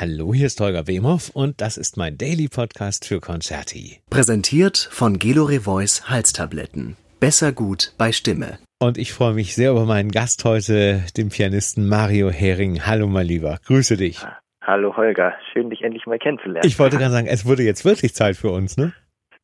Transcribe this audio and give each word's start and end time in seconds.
Hallo, 0.00 0.32
hier 0.32 0.46
ist 0.46 0.60
Holger 0.60 0.86
Wemhoff 0.86 1.30
und 1.30 1.60
das 1.60 1.76
ist 1.76 1.96
mein 1.96 2.16
Daily 2.16 2.46
Podcast 2.46 3.04
für 3.04 3.18
Concerti. 3.18 3.98
Präsentiert 4.10 4.88
von 4.92 5.18
Gelore 5.18 5.58
Voice 5.58 6.08
Halstabletten. 6.08 6.96
Besser 7.18 7.50
gut 7.50 7.94
bei 7.98 8.12
Stimme. 8.12 8.60
Und 8.78 8.96
ich 8.96 9.12
freue 9.12 9.34
mich 9.34 9.56
sehr 9.56 9.72
über 9.72 9.86
meinen 9.86 10.12
Gast 10.12 10.44
heute, 10.44 11.02
den 11.16 11.30
Pianisten 11.30 11.88
Mario 11.88 12.30
Hering. 12.30 12.86
Hallo, 12.86 13.08
mein 13.08 13.26
Lieber. 13.26 13.58
Grüße 13.66 13.96
dich. 13.96 14.24
Hallo, 14.62 14.96
Holger. 14.96 15.34
Schön, 15.52 15.68
dich 15.68 15.82
endlich 15.82 16.06
mal 16.06 16.20
kennenzulernen. 16.20 16.64
Ich 16.64 16.78
wollte 16.78 16.96
gerade 16.96 17.10
sagen, 17.10 17.26
es 17.26 17.44
wurde 17.44 17.64
jetzt 17.64 17.84
wirklich 17.84 18.14
Zeit 18.14 18.36
für 18.36 18.52
uns, 18.52 18.76
ne? 18.76 18.92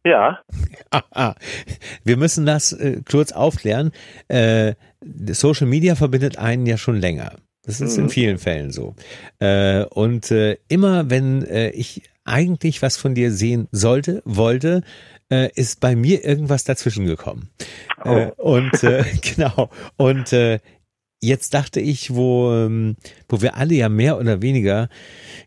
Ja. 0.05 0.41
Wir 2.05 2.17
müssen 2.17 2.47
das 2.47 2.73
äh, 2.73 3.03
kurz 3.11 3.33
aufklären. 3.33 3.91
Äh, 4.29 4.75
Social 5.03 5.67
Media 5.67 5.97
verbindet 5.97 6.39
einen 6.39 6.65
ja 6.65 6.77
schon 6.77 7.01
länger. 7.01 7.33
Das 7.67 7.81
ist 7.81 7.97
mhm. 7.97 8.05
in 8.05 8.11
vielen 8.11 8.39
Fällen 8.39 8.71
so. 8.71 8.95
Äh, 9.39 9.85
und 9.85 10.31
äh, 10.31 10.59
immer 10.69 11.11
wenn 11.11 11.43
äh, 11.45 11.71
ich 11.71 12.03
eigentlich 12.25 12.83
was 12.83 12.97
von 12.97 13.15
dir 13.15 13.33
sehen 13.33 13.69
sollte, 13.71 14.23
wollte, 14.25 14.83
äh, 15.31 15.51
ist 15.55 15.81
bei 15.81 15.95
mir 15.97 16.25
irgendwas 16.25 16.65
dazwischen 16.65 17.07
gekommen. 17.07 17.51
Oh. 18.05 18.17
Äh, 18.17 18.33
und 18.37 18.83
äh, 18.83 19.05
genau. 19.23 19.71
Und 19.97 20.33
äh, 20.33 20.61
jetzt 21.27 21.55
dachte 21.55 21.81
ich, 21.81 22.15
wo, 22.15 22.53
ähm, 22.53 22.97
wo 23.29 23.43
wir 23.43 23.57
alle 23.57 23.75
ja 23.75 23.89
mehr 23.89 24.19
oder 24.19 24.43
weniger 24.43 24.89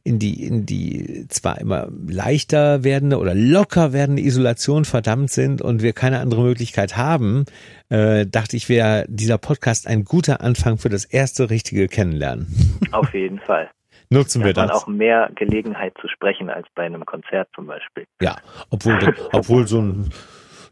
in 0.03 0.19
die, 0.19 0.45
in 0.45 0.65
die 0.65 1.27
zwar 1.29 1.59
immer 1.59 1.87
leichter 2.07 2.83
werdende 2.83 3.19
oder 3.19 3.35
locker 3.35 3.93
werdende 3.93 4.21
Isolation 4.21 4.85
verdammt 4.85 5.31
sind 5.31 5.61
und 5.61 5.81
wir 5.81 5.93
keine 5.93 6.19
andere 6.19 6.41
Möglichkeit 6.41 6.97
haben, 6.97 7.45
äh, 7.89 8.25
dachte 8.25 8.57
ich, 8.57 8.69
wäre 8.69 9.05
dieser 9.07 9.37
Podcast 9.37 9.87
ein 9.87 10.03
guter 10.03 10.41
Anfang 10.41 10.77
für 10.77 10.89
das 10.89 11.05
erste 11.05 11.49
richtige 11.49 11.87
Kennenlernen. 11.87 12.47
Auf 12.91 13.13
jeden 13.13 13.39
Fall. 13.39 13.69
Nutzen 14.09 14.43
wir 14.43 14.53
das. 14.53 14.67
Man 14.67 14.75
auch 14.75 14.87
mehr 14.87 15.29
Gelegenheit 15.35 15.93
zu 15.99 16.07
sprechen 16.07 16.49
als 16.49 16.65
bei 16.75 16.85
einem 16.85 17.05
Konzert 17.05 17.49
zum 17.53 17.67
Beispiel. 17.67 18.05
Ja, 18.21 18.37
obwohl, 18.69 18.97
obwohl 19.33 19.67
so 19.67 19.81
ein 19.81 20.09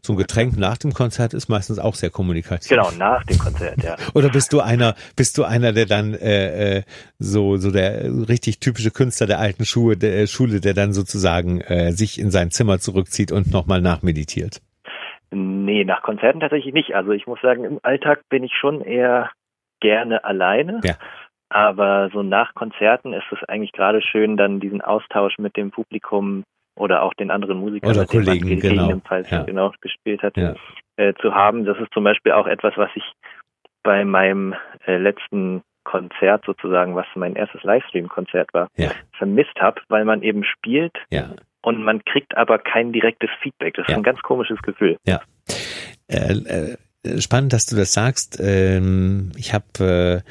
so 0.06 0.12
ein 0.12 0.16
Getränk 0.16 0.56
nach 0.56 0.78
dem 0.78 0.92
Konzert 0.92 1.34
ist 1.34 1.48
meistens 1.48 1.78
auch 1.78 1.94
sehr 1.94 2.10
kommunikativ. 2.10 2.68
Genau, 2.68 2.90
nach 2.98 3.24
dem 3.24 3.38
Konzert, 3.38 3.82
ja. 3.82 3.96
Oder 4.14 4.30
bist 4.30 4.52
du 4.52 4.60
einer, 4.60 4.94
bist 5.16 5.36
du 5.38 5.44
einer, 5.44 5.72
der 5.72 5.86
dann 5.86 6.14
äh, 6.14 6.78
äh, 6.78 6.82
so 7.18 7.56
so 7.56 7.70
der 7.70 8.04
richtig 8.28 8.60
typische 8.60 8.90
Künstler 8.90 9.26
der 9.26 9.38
alten 9.38 9.64
Schuhe, 9.64 9.96
der 9.96 10.20
äh, 10.20 10.26
Schule, 10.26 10.60
der 10.60 10.74
dann 10.74 10.92
sozusagen 10.92 11.60
äh, 11.60 11.92
sich 11.92 12.18
in 12.18 12.30
sein 12.30 12.50
Zimmer 12.50 12.78
zurückzieht 12.78 13.32
und 13.32 13.52
nochmal 13.52 13.80
nachmeditiert? 13.80 14.60
Nee, 15.30 15.84
nach 15.84 16.02
Konzerten 16.02 16.40
tatsächlich 16.40 16.72
nicht. 16.72 16.94
Also 16.94 17.10
ich 17.10 17.26
muss 17.26 17.40
sagen, 17.40 17.64
im 17.64 17.80
Alltag 17.82 18.22
bin 18.28 18.44
ich 18.44 18.52
schon 18.58 18.80
eher 18.80 19.30
gerne 19.80 20.24
alleine. 20.24 20.80
Ja. 20.84 20.94
Aber 21.48 22.10
so 22.12 22.22
nach 22.22 22.54
Konzerten 22.54 23.12
ist 23.12 23.26
es 23.30 23.42
eigentlich 23.48 23.72
gerade 23.72 24.02
schön, 24.02 24.36
dann 24.36 24.60
diesen 24.60 24.80
Austausch 24.80 25.38
mit 25.38 25.56
dem 25.56 25.70
Publikum 25.70 26.44
oder 26.76 27.02
auch 27.02 27.14
den 27.14 27.30
anderen 27.30 27.58
Musikern, 27.58 27.90
oder 27.90 28.06
Kollegen, 28.06 28.48
man 28.48 28.60
genau. 28.60 28.82
gegebenenfalls 28.82 29.30
ja. 29.30 29.42
genau 29.42 29.72
gespielt 29.80 30.22
hat, 30.22 30.36
ja. 30.36 30.54
äh, 30.96 31.14
zu 31.20 31.34
haben. 31.34 31.64
Das 31.64 31.78
ist 31.78 31.92
zum 31.92 32.04
Beispiel 32.04 32.32
auch 32.32 32.46
etwas, 32.46 32.74
was 32.76 32.90
ich 32.94 33.04
bei 33.82 34.04
meinem 34.04 34.54
äh, 34.86 34.96
letzten 34.96 35.62
Konzert 35.84 36.44
sozusagen, 36.44 36.96
was 36.96 37.06
mein 37.14 37.36
erstes 37.36 37.62
Livestream-Konzert 37.62 38.52
war, 38.52 38.68
ja. 38.76 38.90
vermisst 39.16 39.54
habe, 39.60 39.80
weil 39.88 40.04
man 40.04 40.22
eben 40.22 40.44
spielt 40.44 40.96
und 41.62 41.82
man 41.82 42.04
kriegt 42.04 42.36
aber 42.36 42.58
kein 42.58 42.92
direktes 42.92 43.30
Feedback. 43.40 43.74
Das 43.74 43.88
ist 43.88 43.94
ein 43.94 44.02
ganz 44.02 44.20
komisches 44.22 44.60
Gefühl. 44.62 44.98
Ja. 45.06 45.20
Äh, 46.08 46.32
äh, 46.32 46.76
spannend, 47.18 47.52
dass 47.52 47.66
du 47.66 47.76
das 47.76 47.92
sagst. 47.92 48.38
Ähm, 48.40 49.32
ich 49.36 49.52
habe 49.52 50.22
äh, 50.24 50.30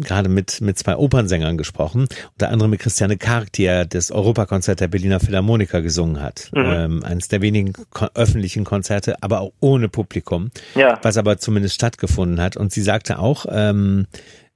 gerade 0.00 0.28
mit, 0.28 0.60
mit 0.60 0.78
zwei 0.78 0.96
Opernsängern 0.96 1.56
gesprochen, 1.56 2.08
unter 2.32 2.50
anderem 2.50 2.70
mit 2.70 2.80
Christiane 2.80 3.16
Karg, 3.16 3.52
die 3.52 3.64
ja 3.64 3.84
das 3.84 4.10
Europakonzert 4.10 4.80
der 4.80 4.88
Berliner 4.88 5.20
Philharmoniker 5.20 5.82
gesungen 5.82 6.20
hat. 6.20 6.50
Mhm. 6.52 6.64
Ähm, 6.64 7.04
eines 7.04 7.28
der 7.28 7.40
wenigen 7.42 7.72
ko 7.72 8.06
öffentlichen 8.14 8.64
Konzerte, 8.64 9.22
aber 9.22 9.40
auch 9.40 9.52
ohne 9.60 9.88
Publikum, 9.88 10.50
ja. 10.74 10.98
was 11.02 11.16
aber 11.16 11.38
zumindest 11.38 11.76
stattgefunden 11.76 12.40
hat. 12.40 12.56
Und 12.56 12.72
sie 12.72 12.82
sagte 12.82 13.18
auch, 13.18 13.46
ähm, 13.48 14.06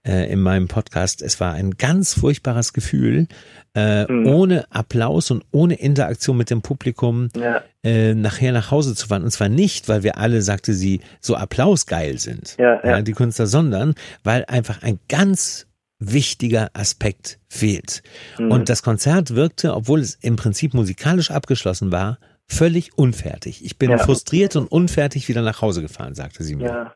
äh, 0.06 0.32
in 0.32 0.40
meinem 0.40 0.68
Podcast, 0.68 1.22
es 1.22 1.40
war 1.40 1.52
ein 1.52 1.72
ganz 1.72 2.14
furchtbares 2.14 2.72
Gefühl, 2.72 3.26
äh, 3.74 4.10
mhm. 4.10 4.26
ohne 4.26 4.64
Applaus 4.70 5.30
und 5.30 5.44
ohne 5.50 5.74
Interaktion 5.74 6.36
mit 6.36 6.50
dem 6.50 6.62
Publikum 6.62 7.28
ja. 7.36 7.62
äh, 7.84 8.14
nachher 8.14 8.52
nach 8.52 8.70
Hause 8.70 8.94
zu 8.94 9.08
fahren. 9.08 9.24
Und 9.24 9.30
zwar 9.30 9.48
nicht, 9.48 9.88
weil 9.88 10.02
wir 10.02 10.18
alle, 10.18 10.42
sagte 10.42 10.74
sie, 10.74 11.00
so 11.20 11.36
applausgeil 11.36 12.18
sind, 12.18 12.56
ja, 12.58 12.84
ja. 12.84 13.02
die 13.02 13.12
Künstler, 13.12 13.46
sondern 13.46 13.94
weil 14.24 14.44
einfach 14.46 14.82
ein 14.82 14.98
ganz 15.08 15.66
wichtiger 15.98 16.70
Aspekt 16.72 17.38
fehlt. 17.48 18.02
Mhm. 18.38 18.50
Und 18.50 18.68
das 18.68 18.82
Konzert 18.82 19.34
wirkte, 19.34 19.74
obwohl 19.74 20.00
es 20.00 20.14
im 20.14 20.36
Prinzip 20.36 20.72
musikalisch 20.72 21.30
abgeschlossen 21.30 21.92
war, 21.92 22.18
völlig 22.48 22.96
unfertig. 22.96 23.64
Ich 23.64 23.76
bin 23.78 23.96
frustriert 23.98 24.56
und 24.56 24.66
unfertig 24.66 25.28
wieder 25.28 25.42
nach 25.42 25.60
Hause 25.60 25.82
gefahren, 25.82 26.14
sagte 26.14 26.42
sie 26.42 26.56
mir. 26.56 26.66
Ja. 26.66 26.94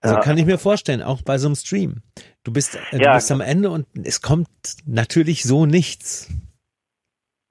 Also 0.00 0.16
ja. 0.16 0.20
kann 0.22 0.38
ich 0.38 0.46
mir 0.46 0.58
vorstellen, 0.58 1.02
auch 1.02 1.22
bei 1.22 1.36
so 1.38 1.48
einem 1.48 1.56
Stream. 1.56 2.02
Du 2.42 2.52
bist, 2.52 2.76
äh, 2.76 2.98
du 2.98 3.04
ja, 3.04 3.14
bist 3.14 3.30
am 3.30 3.40
Ende 3.40 3.70
und 3.70 3.86
es 4.02 4.22
kommt 4.22 4.48
natürlich 4.86 5.42
so 5.42 5.66
nichts. 5.66 6.32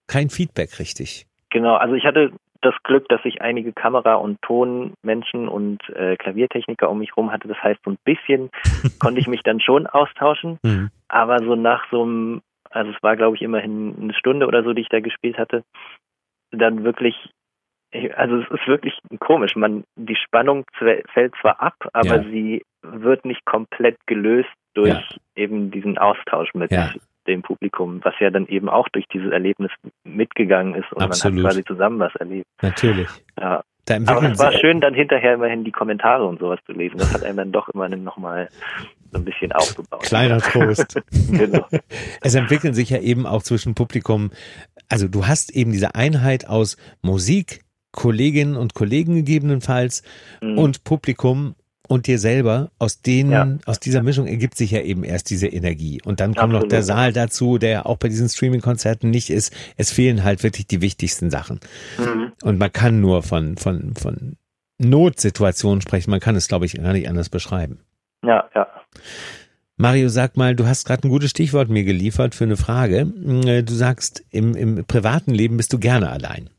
Kein 0.07 0.29
Feedback 0.29 0.79
richtig. 0.79 1.27
Genau, 1.51 1.75
also 1.75 1.93
ich 1.93 2.05
hatte 2.05 2.31
das 2.61 2.73
Glück, 2.83 3.07
dass 3.09 3.21
ich 3.23 3.41
einige 3.41 3.71
Kamera- 3.71 4.15
und 4.15 4.41
Tonmenschen 4.41 5.47
und 5.47 5.87
äh, 5.89 6.17
Klaviertechniker 6.17 6.89
um 6.89 6.99
mich 6.99 7.15
rum 7.15 7.31
hatte. 7.31 7.47
Das 7.47 7.61
heißt, 7.61 7.79
so 7.85 7.91
ein 7.91 7.97
bisschen 8.03 8.49
konnte 8.99 9.19
ich 9.19 9.27
mich 9.27 9.43
dann 9.43 9.61
schon 9.61 9.87
austauschen. 9.87 10.59
Mhm. 10.63 10.89
Aber 11.07 11.39
so 11.39 11.55
nach 11.55 11.85
so 11.91 12.03
einem, 12.03 12.41
also 12.69 12.91
es 12.91 13.01
war 13.01 13.15
glaube 13.15 13.35
ich 13.35 13.43
immerhin 13.43 13.95
eine 14.01 14.13
Stunde 14.13 14.47
oder 14.47 14.63
so, 14.63 14.73
die 14.73 14.81
ich 14.81 14.89
da 14.89 14.99
gespielt 14.99 15.37
hatte, 15.37 15.63
dann 16.51 16.83
wirklich 16.83 17.15
also 18.15 18.37
es 18.37 18.51
ist 18.51 18.67
wirklich 18.67 18.93
komisch. 19.19 19.55
Man, 19.55 19.83
die 19.95 20.15
Spannung 20.15 20.65
fällt 20.77 21.33
zwar 21.41 21.61
ab, 21.61 21.75
aber 21.93 22.17
ja. 22.17 22.23
sie 22.23 22.63
wird 22.81 23.25
nicht 23.25 23.45
komplett 23.45 23.97
gelöst 24.05 24.49
durch 24.73 24.89
ja. 24.89 25.03
eben 25.35 25.71
diesen 25.71 25.97
Austausch 25.97 26.53
mit 26.53 26.71
ja. 26.71 26.91
dem 27.27 27.41
Publikum, 27.41 27.99
was 28.03 28.13
ja 28.19 28.29
dann 28.29 28.47
eben 28.47 28.69
auch 28.69 28.87
durch 28.89 29.05
dieses 29.11 29.31
Erlebnis 29.31 29.71
mitgegangen 30.03 30.75
ist 30.75 30.91
und 30.93 31.01
Absolut. 31.01 31.37
man 31.37 31.45
hat 31.45 31.51
quasi 31.51 31.65
zusammen 31.65 31.99
was 31.99 32.15
erlebt. 32.15 32.47
Natürlich. 32.61 33.09
Ja. 33.39 33.63
Aber 34.05 34.31
es 34.31 34.37
war 34.37 34.51
schön, 34.51 34.81
dann 34.81 34.93
hinterher 34.93 35.33
immerhin 35.33 35.63
die 35.63 35.71
Kommentare 35.71 36.23
und 36.23 36.39
sowas 36.39 36.59
zu 36.67 36.73
lesen. 36.73 36.99
Das 36.99 37.11
hat 37.11 37.23
einem 37.23 37.37
dann 37.37 37.51
doch 37.51 37.69
immerhin 37.69 38.03
nochmal 38.03 38.49
so 39.11 39.17
ein 39.17 39.25
bisschen 39.25 39.51
aufgebaut. 39.51 40.03
Kleiner 40.03 40.37
Trost. 40.41 41.01
genau. 41.31 41.65
Es 42.21 42.35
entwickeln 42.35 42.75
sich 42.75 42.91
ja 42.91 42.99
eben 42.99 43.25
auch 43.25 43.41
zwischen 43.41 43.73
Publikum, 43.73 44.29
also 44.89 45.07
du 45.07 45.25
hast 45.25 45.55
eben 45.55 45.71
diese 45.71 45.95
Einheit 45.95 46.47
aus 46.47 46.77
Musik, 47.01 47.61
Kolleginnen 47.99 48.55
und 48.55 48.73
Kollegen 48.75 49.13
gegebenenfalls 49.15 50.03
mhm. 50.41 50.57
und 50.57 50.85
Publikum 50.85 51.55
und 51.89 52.07
dir 52.07 52.17
selber, 52.17 52.71
aus 52.79 53.01
denen, 53.01 53.31
ja. 53.31 53.57
aus 53.65 53.81
dieser 53.81 54.01
Mischung 54.03 54.25
ergibt 54.25 54.55
sich 54.55 54.71
ja 54.71 54.79
eben 54.79 55.03
erst 55.03 55.29
diese 55.29 55.47
Energie. 55.47 56.01
Und 56.05 56.21
dann 56.21 56.33
kommt 56.33 56.53
Absolut. 56.53 56.61
noch 56.61 56.69
der 56.69 56.83
Saal 56.83 57.11
dazu, 57.11 57.57
der 57.57 57.87
auch 57.87 57.97
bei 57.97 58.07
diesen 58.07 58.29
Streaming-Konzerten 58.29 59.09
nicht 59.09 59.29
ist. 59.29 59.53
Es 59.75 59.91
fehlen 59.91 60.23
halt 60.23 60.43
wirklich 60.43 60.65
die 60.65 60.81
wichtigsten 60.81 61.29
Sachen. 61.29 61.59
Mhm. 61.97 62.31
Und 62.41 62.57
man 62.57 62.71
kann 62.71 63.01
nur 63.01 63.21
von, 63.21 63.57
von, 63.57 63.95
von 63.95 64.37
Notsituationen 64.77 65.81
sprechen. 65.81 66.09
Man 66.09 66.21
kann 66.21 66.37
es, 66.37 66.47
glaube 66.47 66.65
ich, 66.67 66.75
gar 66.75 66.93
nicht 66.93 67.09
anders 67.09 67.27
beschreiben. 67.27 67.79
Ja, 68.23 68.45
ja. 68.55 68.65
Mario, 69.75 70.07
sag 70.07 70.37
mal, 70.37 70.55
du 70.55 70.67
hast 70.67 70.85
gerade 70.85 71.05
ein 71.05 71.11
gutes 71.11 71.31
Stichwort 71.31 71.67
mir 71.67 71.83
geliefert 71.83 72.33
für 72.33 72.45
eine 72.45 72.55
Frage. 72.55 73.07
Du 73.07 73.73
sagst, 73.73 74.23
im, 74.29 74.55
im 74.55 74.85
privaten 74.85 75.31
Leben 75.33 75.57
bist 75.57 75.73
du 75.73 75.79
gerne 75.79 76.09
allein. 76.09 76.49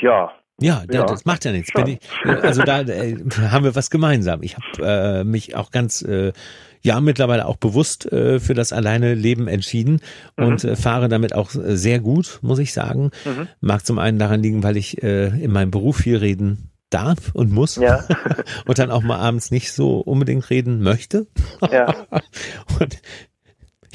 Ja. 0.00 0.32
Ja, 0.58 0.84
ja. 0.90 1.04
das 1.04 1.26
macht 1.26 1.44
ja 1.44 1.52
nichts. 1.52 1.70
Ich, 1.86 1.98
also 2.24 2.62
da 2.62 2.80
äh, 2.80 3.18
haben 3.50 3.64
wir 3.64 3.74
was 3.74 3.90
gemeinsam. 3.90 4.42
Ich 4.42 4.56
habe 4.56 5.20
äh, 5.20 5.24
mich 5.24 5.54
auch 5.54 5.70
ganz 5.70 6.00
äh, 6.00 6.32
ja 6.80 7.00
mittlerweile 7.00 7.44
auch 7.44 7.56
bewusst 7.56 8.10
äh, 8.10 8.40
für 8.40 8.54
das 8.54 8.72
alleine 8.72 9.14
Leben 9.14 9.48
entschieden 9.48 10.00
und 10.36 10.64
mhm. 10.64 10.70
äh, 10.70 10.76
fahre 10.76 11.08
damit 11.08 11.34
auch 11.34 11.54
äh, 11.54 11.76
sehr 11.76 12.00
gut, 12.00 12.38
muss 12.40 12.58
ich 12.58 12.72
sagen. 12.72 13.10
Mhm. 13.26 13.48
Mag 13.60 13.84
zum 13.84 13.98
einen 13.98 14.18
daran 14.18 14.42
liegen, 14.42 14.62
weil 14.62 14.78
ich 14.78 15.02
äh, 15.02 15.26
in 15.26 15.52
meinem 15.52 15.70
Beruf 15.70 15.98
viel 15.98 16.16
reden 16.16 16.70
darf 16.88 17.34
und 17.34 17.52
muss 17.52 17.76
ja. 17.76 18.04
und 18.66 18.78
dann 18.78 18.90
auch 18.90 19.02
mal 19.02 19.18
abends 19.18 19.50
nicht 19.50 19.72
so 19.72 19.98
unbedingt 19.98 20.48
reden 20.48 20.80
möchte. 20.80 21.26
Ja. 21.70 21.94
und 22.80 22.96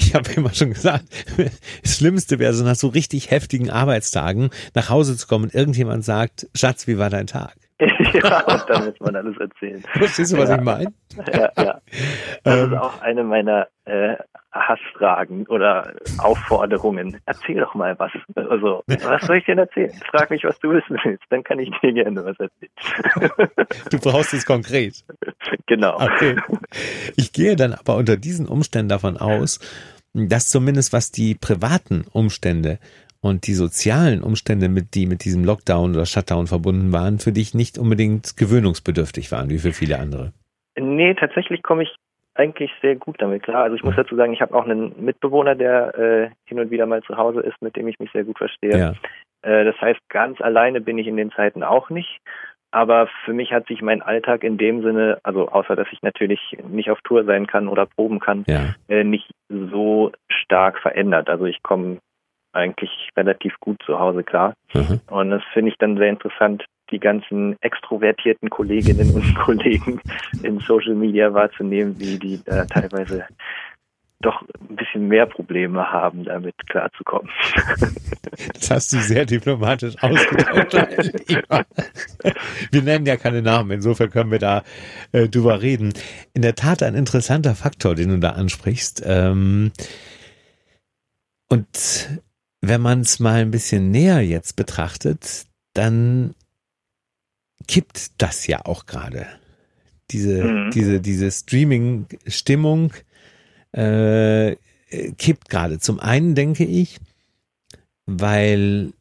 ich 0.02 0.14
habe 0.14 0.30
immer 0.32 0.52
schon 0.52 0.72
gesagt, 0.72 1.04
das 1.82 1.96
Schlimmste 1.96 2.38
wäre 2.38 2.52
so 2.52 2.64
nach 2.64 2.74
so 2.74 2.88
richtig 2.88 3.30
heftigen 3.30 3.70
Arbeitstagen 3.70 4.50
nach 4.74 4.90
Hause 4.90 5.16
zu 5.16 5.26
kommen 5.26 5.44
und 5.44 5.54
irgendjemand 5.54 6.04
sagt, 6.04 6.48
Schatz, 6.54 6.86
wie 6.86 6.98
war 6.98 7.10
dein 7.10 7.26
Tag? 7.26 7.54
ja, 8.12 8.40
und 8.44 8.64
dann 8.68 8.84
muss 8.84 9.00
man 9.00 9.16
alles 9.16 9.36
erzählen. 9.38 9.82
Verstehst 9.92 10.32
du, 10.32 10.38
was 10.38 10.48
ja. 10.48 10.56
ich 10.56 10.62
meine? 10.62 10.92
Ja, 11.32 11.50
ja. 11.56 11.80
Das 12.44 12.58
ähm, 12.58 12.72
ist 12.72 12.78
auch 12.78 13.00
eine 13.02 13.24
meiner 13.24 13.66
äh, 13.86 14.14
Hassfragen 14.52 15.46
oder 15.46 15.94
Aufforderungen. 16.18 17.18
Erzähl 17.26 17.60
doch 17.60 17.74
mal 17.74 17.98
was. 17.98 18.12
Also, 18.36 18.84
was 18.86 19.26
soll 19.26 19.38
ich 19.38 19.46
denn 19.46 19.58
erzählen? 19.58 19.92
Frag 20.10 20.30
mich, 20.30 20.44
was 20.44 20.58
du 20.60 20.70
wissen 20.70 20.96
willst, 21.02 21.24
dann 21.30 21.42
kann 21.42 21.58
ich 21.58 21.70
dir 21.82 21.92
gerne 21.92 22.24
was 22.24 22.36
erzählen. 22.38 23.30
Du 23.90 23.98
brauchst 23.98 24.34
es 24.34 24.46
konkret. 24.46 25.04
Genau. 25.66 25.96
Okay. 25.96 26.36
Ich 27.16 27.32
gehe 27.32 27.56
dann 27.56 27.72
aber 27.72 27.96
unter 27.96 28.16
diesen 28.16 28.46
Umständen 28.46 28.88
davon 28.88 29.16
aus, 29.16 29.58
dass 30.14 30.48
zumindest 30.48 30.92
was 30.92 31.10
die 31.10 31.34
privaten 31.34 32.04
Umstände 32.12 32.78
und 33.20 33.46
die 33.46 33.54
sozialen 33.54 34.22
Umstände, 34.22 34.68
mit 34.68 34.94
die 34.94 35.06
mit 35.06 35.24
diesem 35.24 35.44
Lockdown 35.44 35.94
oder 35.94 36.06
Shutdown 36.06 36.46
verbunden 36.46 36.92
waren, 36.92 37.18
für 37.18 37.32
dich 37.32 37.54
nicht 37.54 37.78
unbedingt 37.78 38.36
gewöhnungsbedürftig 38.36 39.30
waren, 39.30 39.48
wie 39.48 39.58
für 39.58 39.72
viele 39.72 39.98
andere. 39.98 40.32
Nee, 40.78 41.14
tatsächlich 41.14 41.62
komme 41.62 41.84
ich 41.84 41.94
eigentlich 42.34 42.70
sehr 42.80 42.96
gut 42.96 43.20
damit 43.20 43.42
klar. 43.42 43.64
Also 43.64 43.76
ich 43.76 43.82
muss 43.82 43.94
dazu 43.94 44.16
sagen, 44.16 44.32
ich 44.32 44.40
habe 44.40 44.54
auch 44.54 44.64
einen 44.64 45.04
Mitbewohner, 45.04 45.54
der 45.54 45.98
äh, 45.98 46.30
hin 46.46 46.58
und 46.58 46.70
wieder 46.70 46.86
mal 46.86 47.02
zu 47.02 47.16
Hause 47.16 47.40
ist, 47.40 47.60
mit 47.60 47.76
dem 47.76 47.88
ich 47.88 47.98
mich 47.98 48.10
sehr 48.12 48.24
gut 48.24 48.38
verstehe. 48.38 48.76
Ja. 48.76 48.94
Äh, 49.42 49.64
das 49.64 49.78
heißt, 49.80 50.00
ganz 50.08 50.40
alleine 50.40 50.80
bin 50.80 50.98
ich 50.98 51.06
in 51.06 51.16
den 51.16 51.30
Zeiten 51.30 51.62
auch 51.62 51.90
nicht. 51.90 52.20
Aber 52.72 53.08
für 53.24 53.34
mich 53.34 53.52
hat 53.52 53.66
sich 53.68 53.82
mein 53.82 54.02
Alltag 54.02 54.42
in 54.42 54.56
dem 54.56 54.82
Sinne, 54.82 55.18
also 55.22 55.48
außer 55.48 55.76
dass 55.76 55.86
ich 55.92 56.02
natürlich 56.02 56.40
nicht 56.68 56.90
auf 56.90 57.00
Tour 57.02 57.24
sein 57.24 57.46
kann 57.46 57.68
oder 57.68 57.86
proben 57.86 58.18
kann, 58.18 58.44
ja. 58.48 58.74
äh, 58.88 59.04
nicht 59.04 59.30
so 59.48 60.10
stark 60.28 60.78
verändert. 60.80 61.28
Also 61.28 61.44
ich 61.44 61.62
komme 61.62 61.98
eigentlich 62.52 63.10
relativ 63.16 63.54
gut 63.60 63.82
zu 63.84 63.98
Hause 63.98 64.24
klar. 64.24 64.54
Mhm. 64.74 65.00
Und 65.08 65.30
das 65.30 65.42
finde 65.52 65.70
ich 65.70 65.78
dann 65.78 65.96
sehr 65.96 66.08
interessant, 66.08 66.64
die 66.90 66.98
ganzen 66.98 67.56
extrovertierten 67.60 68.50
Kolleginnen 68.50 69.14
und 69.14 69.34
Kollegen 69.38 70.00
in 70.42 70.58
Social 70.60 70.94
Media 70.94 71.32
wahrzunehmen, 71.32 71.98
wie 71.98 72.18
die 72.18 72.40
da 72.44 72.64
teilweise 72.64 73.26
doch 74.22 74.42
ein 74.42 74.76
bisschen 74.76 75.08
mehr 75.08 75.26
Probleme 75.26 75.92
haben, 75.92 76.24
damit 76.24 76.54
klarzukommen. 76.68 77.30
Das 78.54 78.70
hast 78.70 78.92
du 78.94 78.98
sehr 78.98 79.26
diplomatisch 79.26 79.94
ausgedrückt. 80.00 80.72
wir 82.70 82.82
nennen 82.82 83.04
ja 83.04 83.16
keine 83.18 83.42
Namen, 83.42 83.72
insofern 83.72 84.08
können 84.10 84.30
wir 84.30 84.38
da 84.38 84.62
äh, 85.12 85.28
drüber 85.28 85.60
reden. 85.60 85.92
In 86.32 86.40
der 86.40 86.54
Tat 86.54 86.82
ein 86.82 86.94
interessanter 86.94 87.54
Faktor, 87.54 87.94
den 87.94 88.08
du 88.08 88.18
da 88.18 88.30
ansprichst. 88.30 89.02
Ähm, 89.04 89.72
und 91.50 92.20
wenn 92.62 92.80
man 92.80 93.00
es 93.00 93.20
mal 93.20 93.42
ein 93.42 93.50
bisschen 93.50 93.90
näher 93.90 94.22
jetzt 94.22 94.56
betrachtet, 94.56 95.44
dann 95.74 96.34
kippt 97.68 98.22
das 98.22 98.46
ja 98.46 98.64
auch 98.64 98.86
gerade. 98.86 99.26
Diese, 100.10 100.44
mhm. 100.44 100.70
diese, 100.70 101.00
diese 101.00 101.30
Streaming-Stimmung 101.30 102.92
äh, 103.72 104.56
kippt 105.18 105.48
gerade. 105.48 105.78
Zum 105.78 106.00
einen 106.00 106.34
denke 106.34 106.64
ich, 106.64 106.98
weil 108.06 108.92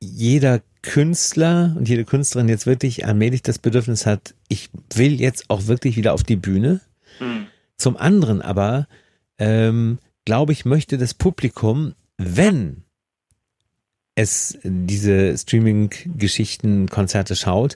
jeder 0.00 0.62
Künstler 0.82 1.74
und 1.76 1.88
jede 1.88 2.04
Künstlerin 2.04 2.48
jetzt 2.48 2.66
wirklich 2.66 3.06
allmählich 3.06 3.42
das 3.42 3.58
Bedürfnis 3.58 4.06
hat, 4.06 4.34
ich 4.48 4.70
will 4.94 5.20
jetzt 5.20 5.50
auch 5.50 5.66
wirklich 5.66 5.96
wieder 5.96 6.12
auf 6.14 6.22
die 6.22 6.36
Bühne. 6.36 6.80
Mhm. 7.18 7.46
Zum 7.76 7.96
anderen 7.96 8.40
aber, 8.40 8.86
ähm, 9.38 9.98
glaube 10.24 10.52
ich, 10.52 10.64
möchte 10.64 10.96
das 10.96 11.12
Publikum, 11.14 11.94
wenn 12.18 12.84
es 14.14 14.58
diese 14.62 15.36
Streaming-Geschichten, 15.36 16.88
Konzerte 16.88 17.36
schaut, 17.36 17.74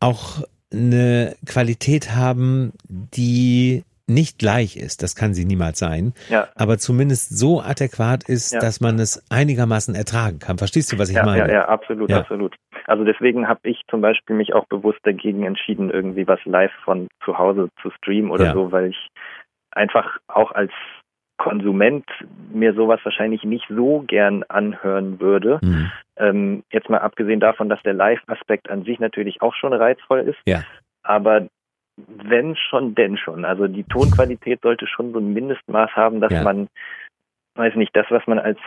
auch 0.00 0.42
eine 0.72 1.36
Qualität 1.44 2.14
haben, 2.14 2.72
die 2.88 3.84
nicht 4.08 4.38
gleich 4.38 4.76
ist, 4.76 5.02
das 5.02 5.14
kann 5.14 5.34
sie 5.34 5.44
niemals 5.44 5.78
sein, 5.78 6.12
ja. 6.28 6.48
aber 6.56 6.78
zumindest 6.78 7.38
so 7.38 7.60
adäquat 7.60 8.28
ist, 8.28 8.52
ja. 8.52 8.60
dass 8.60 8.80
man 8.80 8.98
es 8.98 9.24
einigermaßen 9.30 9.94
ertragen 9.94 10.38
kann. 10.38 10.58
Verstehst 10.58 10.92
du, 10.92 10.98
was 10.98 11.10
ich 11.10 11.16
ja, 11.16 11.24
meine? 11.24 11.46
Ja, 11.46 11.52
ja, 11.52 11.68
absolut, 11.68 12.12
absolut. 12.12 12.56
Also 12.86 13.04
deswegen 13.04 13.48
habe 13.48 13.60
ich 13.64 13.82
zum 13.90 14.00
Beispiel 14.00 14.34
mich 14.36 14.54
auch 14.54 14.66
bewusst 14.66 15.00
dagegen 15.02 15.44
entschieden, 15.44 15.90
irgendwie 15.90 16.26
was 16.26 16.40
live 16.44 16.72
von 16.84 17.08
zu 17.24 17.36
Hause 17.36 17.68
zu 17.82 17.90
streamen 17.90 18.30
oder 18.30 18.52
so, 18.54 18.72
weil 18.72 18.86
ich 18.86 19.08
einfach 19.72 20.16
auch 20.28 20.52
als 20.52 20.72
Konsument 21.38 22.04
mir 22.52 22.74
sowas 22.74 23.00
wahrscheinlich 23.04 23.44
nicht 23.44 23.64
so 23.68 24.04
gern 24.06 24.42
anhören 24.48 25.20
würde. 25.20 25.60
Mhm. 25.62 25.90
Ähm, 26.16 26.64
jetzt 26.72 26.90
mal 26.90 26.98
abgesehen 26.98 27.40
davon, 27.40 27.68
dass 27.68 27.80
der 27.82 27.94
Live-Aspekt 27.94 28.68
an 28.68 28.84
sich 28.84 28.98
natürlich 28.98 29.40
auch 29.40 29.54
schon 29.54 29.72
reizvoll 29.72 30.20
ist. 30.20 30.38
Ja. 30.46 30.64
Aber 31.04 31.46
wenn 32.06 32.56
schon, 32.56 32.94
denn 32.94 33.16
schon. 33.16 33.44
Also 33.44 33.66
die 33.66 33.84
Tonqualität 33.84 34.60
sollte 34.62 34.86
schon 34.86 35.12
so 35.12 35.18
ein 35.18 35.32
Mindestmaß 35.32 35.90
haben, 35.92 36.20
dass 36.20 36.32
ja. 36.32 36.42
man, 36.42 36.68
weiß 37.54 37.74
nicht, 37.74 37.94
das, 37.96 38.06
was 38.10 38.26
man 38.26 38.38
als 38.38 38.58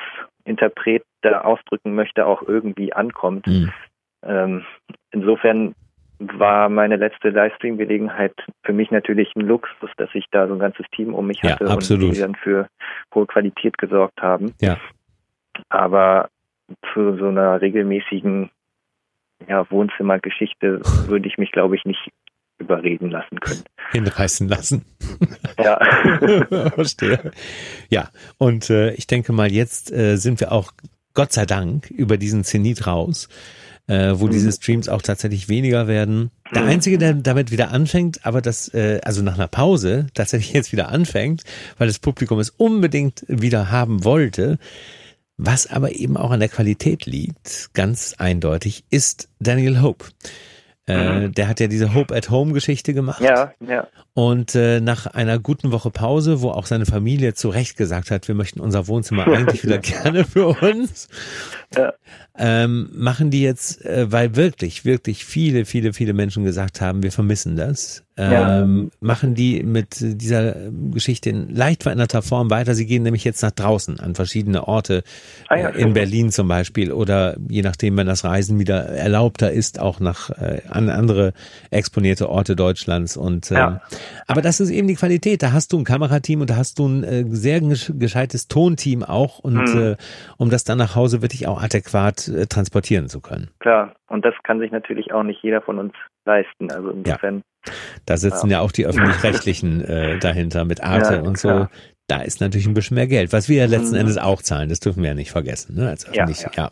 Interpret 0.43 1.03
da 1.21 1.41
ausdrücken 1.41 1.95
möchte, 1.95 2.25
auch 2.25 2.41
irgendwie 2.41 2.93
ankommt. 2.93 3.47
Mhm. 3.47 3.71
Ähm, 4.23 4.65
insofern 5.11 5.75
war 6.19 6.69
meine 6.69 6.97
letzte 6.97 7.29
Livestream-Gelegenheit 7.29 8.33
für 8.63 8.73
mich 8.73 8.91
natürlich 8.91 9.35
ein 9.35 9.41
Luxus, 9.41 9.89
dass 9.97 10.09
ich 10.13 10.25
da 10.31 10.47
so 10.47 10.53
ein 10.53 10.59
ganzes 10.59 10.85
Team 10.95 11.15
um 11.15 11.27
mich 11.27 11.41
hatte 11.41 11.65
ja, 11.65 11.73
und 11.73 11.89
die 11.89 12.19
dann 12.19 12.35
für 12.35 12.67
hohe 13.13 13.25
Qualität 13.25 13.77
gesorgt 13.77 14.21
haben. 14.21 14.53
Ja. 14.61 14.77
Aber 15.69 16.29
zu 16.93 17.17
so 17.17 17.27
einer 17.27 17.59
regelmäßigen 17.61 18.51
ja, 19.47 19.69
Wohnzimmergeschichte 19.71 20.81
würde 21.07 21.27
ich 21.27 21.37
mich, 21.39 21.51
glaube 21.51 21.75
ich, 21.75 21.85
nicht 21.85 22.11
überreden 22.61 23.09
lassen 23.09 23.39
können. 23.39 23.63
Hinreißen 23.91 24.47
lassen. 24.47 24.85
Ja. 25.61 25.79
Verstehe. 26.75 27.31
Ja, 27.89 28.09
und 28.37 28.69
äh, 28.69 28.93
ich 28.93 29.07
denke 29.07 29.33
mal, 29.33 29.51
jetzt 29.51 29.91
äh, 29.91 30.15
sind 30.15 30.39
wir 30.39 30.51
auch 30.51 30.71
Gott 31.13 31.33
sei 31.33 31.45
Dank 31.45 31.89
über 31.89 32.17
diesen 32.17 32.43
Zenit 32.43 32.87
raus 32.87 33.27
äh, 33.87 34.19
wo 34.19 34.27
mhm. 34.27 34.31
diese 34.31 34.51
Streams 34.51 34.87
auch 34.87 35.01
tatsächlich 35.01 35.49
weniger 35.49 35.87
werden. 35.87 36.31
Der 36.53 36.63
mhm. 36.63 36.69
Einzige, 36.69 36.97
der 36.97 37.13
damit 37.13 37.51
wieder 37.51 37.71
anfängt, 37.71 38.25
aber 38.25 38.41
das, 38.41 38.73
äh, 38.73 39.01
also 39.03 39.21
nach 39.21 39.35
einer 39.35 39.47
Pause 39.47 40.07
tatsächlich 40.13 40.53
jetzt 40.53 40.71
wieder 40.71 40.89
anfängt, 40.89 41.43
weil 41.77 41.87
das 41.87 41.99
Publikum 41.99 42.39
es 42.39 42.49
unbedingt 42.49 43.25
wieder 43.27 43.69
haben 43.69 44.03
wollte, 44.05 44.59
was 45.37 45.67
aber 45.67 45.93
eben 45.93 46.17
auch 46.17 46.31
an 46.31 46.39
der 46.39 46.49
Qualität 46.49 47.05
liegt, 47.05 47.73
ganz 47.73 48.15
eindeutig, 48.17 48.85
ist 48.89 49.27
Daniel 49.39 49.81
Hope. 49.81 50.05
Äh, 50.91 51.19
mhm. 51.27 51.31
Der 51.33 51.47
hat 51.47 51.59
ja 51.59 51.67
diese 51.67 51.93
Hope 51.93 52.15
at 52.15 52.29
Home 52.29 52.53
Geschichte 52.53 52.93
gemacht. 52.93 53.21
Ja, 53.21 53.53
ja. 53.65 53.87
Und 54.13 54.55
äh, 54.55 54.81
nach 54.81 55.07
einer 55.07 55.39
guten 55.39 55.71
Woche 55.71 55.89
Pause, 55.89 56.41
wo 56.41 56.49
auch 56.49 56.65
seine 56.65 56.85
Familie 56.85 57.33
zu 57.33 57.49
Recht 57.49 57.77
gesagt 57.77 58.11
hat, 58.11 58.27
wir 58.27 58.35
möchten 58.35 58.59
unser 58.59 58.87
Wohnzimmer 58.87 59.27
eigentlich 59.31 59.63
wieder 59.63 59.79
gerne 59.79 60.25
für 60.25 60.47
uns, 60.47 61.07
ja. 61.75 61.93
ähm, 62.37 62.89
machen 62.93 63.31
die 63.31 63.41
jetzt, 63.41 63.85
äh, 63.85 64.11
weil 64.11 64.35
wirklich, 64.35 64.83
wirklich 64.83 65.23
viele, 65.23 65.65
viele, 65.65 65.93
viele 65.93 66.13
Menschen 66.13 66.43
gesagt 66.43 66.81
haben, 66.81 67.03
wir 67.03 67.11
vermissen 67.11 67.55
das, 67.55 68.03
ähm, 68.17 68.91
ja. 68.91 68.97
machen 68.99 69.35
die 69.35 69.63
mit 69.63 69.97
dieser 69.99 70.55
Geschichte 70.91 71.29
in 71.29 71.49
leicht 71.49 71.83
veränderter 71.83 72.21
Form 72.21 72.49
weiter. 72.49 72.73
Sie 72.73 72.85
gehen 72.85 73.03
nämlich 73.03 73.23
jetzt 73.23 73.41
nach 73.41 73.51
draußen 73.51 73.99
an 73.99 74.15
verschiedene 74.15 74.67
Orte, 74.67 75.03
ah, 75.47 75.55
ja, 75.55 75.69
äh, 75.69 75.81
in 75.81 75.93
Berlin 75.93 76.29
zum 76.29 76.47
Beispiel 76.47 76.91
oder 76.91 77.37
je 77.47 77.61
nachdem, 77.61 77.97
wenn 77.97 78.07
das 78.07 78.25
Reisen 78.25 78.59
wieder 78.59 78.85
erlaubter 78.85 79.51
ist, 79.51 79.79
auch 79.79 79.99
nach 79.99 80.29
äh, 80.29 80.61
an 80.69 80.89
andere 80.89 81.33
exponierte 81.69 82.29
Orte 82.29 82.55
Deutschlands. 82.55 83.15
Und 83.15 83.49
äh, 83.49 83.55
ja. 83.55 83.81
aber 84.27 84.41
das 84.41 84.59
ist 84.59 84.71
eben 84.71 84.87
die 84.87 84.95
Qualität. 84.95 85.41
Da 85.41 85.53
hast 85.53 85.71
du 85.71 85.79
ein 85.79 85.85
Kamerateam 85.85 86.41
und 86.41 86.49
da 86.49 86.57
hast 86.57 86.79
du 86.79 86.87
ein 86.87 87.03
äh, 87.03 87.23
sehr 87.27 87.61
gescheites 87.61 88.47
Tonteam 88.49 89.03
auch 89.03 89.39
und 89.39 89.73
mhm. 89.73 89.81
äh, 89.81 89.95
um 90.37 90.49
das 90.49 90.65
dann 90.65 90.77
nach 90.77 90.95
Hause 90.95 91.21
wirklich 91.21 91.47
auch 91.47 91.61
adäquat 91.61 92.27
äh, 92.27 92.45
transportieren 92.45 93.07
zu 93.07 93.21
können. 93.21 93.49
Klar, 93.59 93.95
und 94.07 94.25
das 94.25 94.33
kann 94.43 94.59
sich 94.59 94.71
natürlich 94.71 95.13
auch 95.13 95.23
nicht 95.23 95.41
jeder 95.41 95.61
von 95.61 95.79
uns 95.79 95.93
leisten. 96.25 96.71
Also 96.71 96.89
insofern 96.89 97.43
da 98.05 98.17
sitzen 98.17 98.49
ja, 98.49 98.57
ja 98.57 98.59
auch 98.61 98.71
die 98.71 98.85
öffentlich-rechtlichen 98.85 99.83
äh, 99.83 100.19
dahinter 100.19 100.65
mit 100.65 100.83
Arte 100.83 101.15
ja, 101.15 101.21
und 101.21 101.37
so. 101.37 101.47
Klar. 101.47 101.71
Da 102.07 102.21
ist 102.21 102.41
natürlich 102.41 102.67
ein 102.67 102.73
bisschen 102.73 102.95
mehr 102.95 103.07
Geld, 103.07 103.31
was 103.31 103.47
wir 103.47 103.57
ja 103.57 103.65
letzten 103.65 103.95
mhm. 103.95 104.01
Endes 104.01 104.17
auch 104.17 104.41
zahlen. 104.41 104.69
Das 104.69 104.79
dürfen 104.81 105.01
wir 105.01 105.09
ja 105.09 105.15
nicht 105.15 105.31
vergessen. 105.31 105.75
Ne? 105.75 105.87
Als 105.87 106.07
öffentlich, 106.07 106.41
ja, 106.41 106.51
ja. 106.57 106.71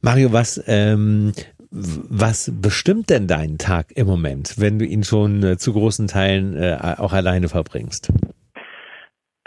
Mario, 0.00 0.32
was 0.32 0.62
ähm, 0.68 1.32
was 1.74 2.52
bestimmt 2.62 3.10
denn 3.10 3.26
deinen 3.26 3.58
Tag 3.58 3.86
im 3.96 4.06
Moment, 4.06 4.60
wenn 4.60 4.78
du 4.78 4.84
ihn 4.84 5.02
schon 5.02 5.42
äh, 5.42 5.56
zu 5.56 5.72
großen 5.72 6.06
Teilen 6.06 6.56
äh, 6.56 6.76
auch 6.98 7.12
alleine 7.12 7.48
verbringst? 7.48 8.12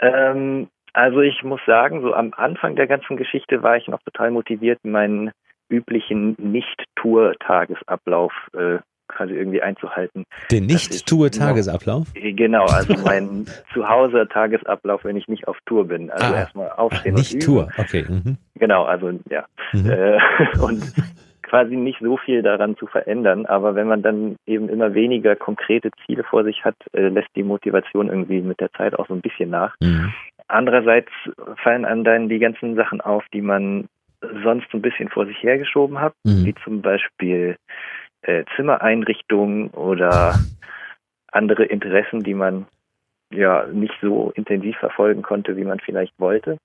Ähm, 0.00 0.68
also 0.92 1.20
ich 1.20 1.42
muss 1.42 1.60
sagen, 1.66 2.02
so 2.02 2.12
am 2.12 2.34
Anfang 2.36 2.76
der 2.76 2.86
ganzen 2.86 3.16
Geschichte 3.16 3.62
war 3.62 3.78
ich 3.78 3.88
noch 3.88 4.02
total 4.02 4.30
motiviert, 4.30 4.84
meinen 4.84 5.30
üblichen 5.70 6.36
Nicht-Tour-Tagesablauf 6.38 8.32
äh, 8.52 8.78
quasi 9.08 9.34
irgendwie 9.34 9.62
einzuhalten. 9.62 10.24
Den 10.50 10.66
Nicht-Tour-Tagesablauf? 10.66 12.06
Genau, 12.14 12.64
also 12.66 12.94
mein 13.04 13.46
Zuhause-Tagesablauf, 13.72 15.04
wenn 15.04 15.16
ich 15.16 15.28
nicht 15.28 15.48
auf 15.48 15.58
Tour 15.66 15.88
bin. 15.88 16.10
Also 16.10 16.34
ah, 16.34 16.38
erstmal 16.38 16.70
aufstehen 16.70 17.14
ach, 17.14 17.18
Nicht 17.18 17.42
Tour, 17.42 17.68
okay. 17.78 18.04
Mhm. 18.08 18.36
Genau, 18.54 18.84
also 18.84 19.10
ja. 19.30 19.46
Mhm. 19.72 19.90
Äh, 19.90 20.18
und 20.62 20.82
quasi 21.42 21.76
nicht 21.76 21.98
so 22.00 22.16
viel 22.18 22.42
daran 22.42 22.76
zu 22.76 22.86
verändern, 22.86 23.46
aber 23.46 23.74
wenn 23.74 23.88
man 23.88 24.02
dann 24.02 24.36
eben 24.46 24.68
immer 24.68 24.94
weniger 24.94 25.34
konkrete 25.34 25.90
Ziele 26.04 26.22
vor 26.24 26.44
sich 26.44 26.64
hat, 26.64 26.76
äh, 26.92 27.08
lässt 27.08 27.30
die 27.34 27.42
Motivation 27.42 28.08
irgendwie 28.08 28.42
mit 28.42 28.60
der 28.60 28.72
Zeit 28.72 28.98
auch 28.98 29.08
so 29.08 29.14
ein 29.14 29.22
bisschen 29.22 29.50
nach. 29.50 29.74
Mhm. 29.80 30.12
Andererseits 30.46 31.10
fallen 31.62 31.84
einem 31.84 32.04
dann 32.04 32.28
die 32.28 32.38
ganzen 32.38 32.74
Sachen 32.74 33.00
auf, 33.00 33.24
die 33.32 33.42
man 33.42 33.88
sonst 34.42 34.66
so 34.70 34.78
ein 34.78 34.82
bisschen 34.82 35.08
vor 35.08 35.26
sich 35.26 35.42
hergeschoben 35.42 36.00
hat, 36.00 36.14
mhm. 36.24 36.44
wie 36.44 36.54
zum 36.64 36.82
Beispiel 36.82 37.56
äh, 38.22 38.44
Zimmereinrichtungen 38.56 39.68
oder 39.70 40.38
andere 41.30 41.64
Interessen, 41.64 42.22
die 42.22 42.34
man 42.34 42.66
ja 43.30 43.66
nicht 43.66 43.94
so 44.00 44.32
intensiv 44.34 44.76
verfolgen 44.78 45.22
konnte, 45.22 45.56
wie 45.56 45.64
man 45.64 45.80
vielleicht 45.80 46.18
wollte. 46.18 46.58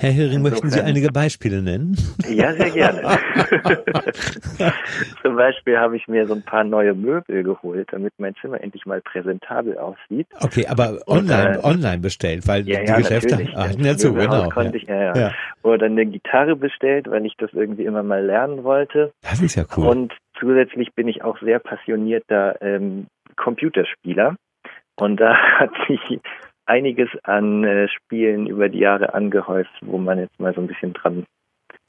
Herr 0.00 0.10
Hering, 0.10 0.42
möchten 0.42 0.70
Sie 0.70 0.80
einige 0.80 1.12
Beispiele 1.12 1.62
nennen? 1.62 1.96
Ja, 2.28 2.52
sehr 2.52 2.70
gerne. 2.70 3.00
Zum 5.22 5.36
Beispiel 5.36 5.78
habe 5.78 5.96
ich 5.96 6.08
mir 6.08 6.26
so 6.26 6.34
ein 6.34 6.42
paar 6.42 6.64
neue 6.64 6.94
Möbel 6.94 7.44
geholt, 7.44 7.88
damit 7.92 8.12
mein 8.18 8.34
Zimmer 8.40 8.60
endlich 8.60 8.86
mal 8.86 9.00
präsentabel 9.00 9.78
aussieht. 9.78 10.26
Okay, 10.40 10.66
aber 10.66 10.98
online, 11.06 11.58
Und, 11.58 11.64
äh, 11.64 11.68
online 11.68 11.98
bestellt, 11.98 12.48
weil 12.48 12.66
ja, 12.68 12.80
die 12.80 12.86
ja, 12.88 12.96
Geschäfte 12.96 13.36
hatten 13.54 13.84
ja 13.84 13.96
zu, 13.96 14.14
genau. 14.14 14.48
Konnte 14.48 14.78
Ich, 14.78 14.82
ja, 14.88 15.16
ja. 15.16 15.32
Oder 15.62 15.86
eine 15.86 16.06
Gitarre 16.06 16.56
bestellt, 16.56 17.08
weil 17.08 17.24
ich 17.24 17.36
das 17.38 17.52
irgendwie 17.52 17.84
immer 17.84 18.02
mal 18.02 18.24
lernen 18.24 18.64
wollte. 18.64 19.12
Das 19.22 19.40
ist 19.40 19.54
ja 19.54 19.64
cool. 19.76 19.86
Und 19.86 20.12
zusätzlich 20.44 20.94
bin 20.94 21.08
ich 21.08 21.24
auch 21.24 21.40
sehr 21.40 21.58
passionierter 21.58 22.60
ähm, 22.60 23.06
Computerspieler. 23.36 24.36
Und 24.96 25.18
da 25.18 25.34
hat 25.58 25.70
sich 25.88 26.20
einiges 26.66 27.08
an 27.22 27.64
äh, 27.64 27.88
Spielen 27.88 28.46
über 28.46 28.68
die 28.68 28.78
Jahre 28.78 29.14
angehäuft, 29.14 29.72
wo 29.82 29.98
man 29.98 30.18
jetzt 30.18 30.38
mal 30.38 30.54
so 30.54 30.60
ein 30.60 30.66
bisschen 30.66 30.92
dran 30.92 31.24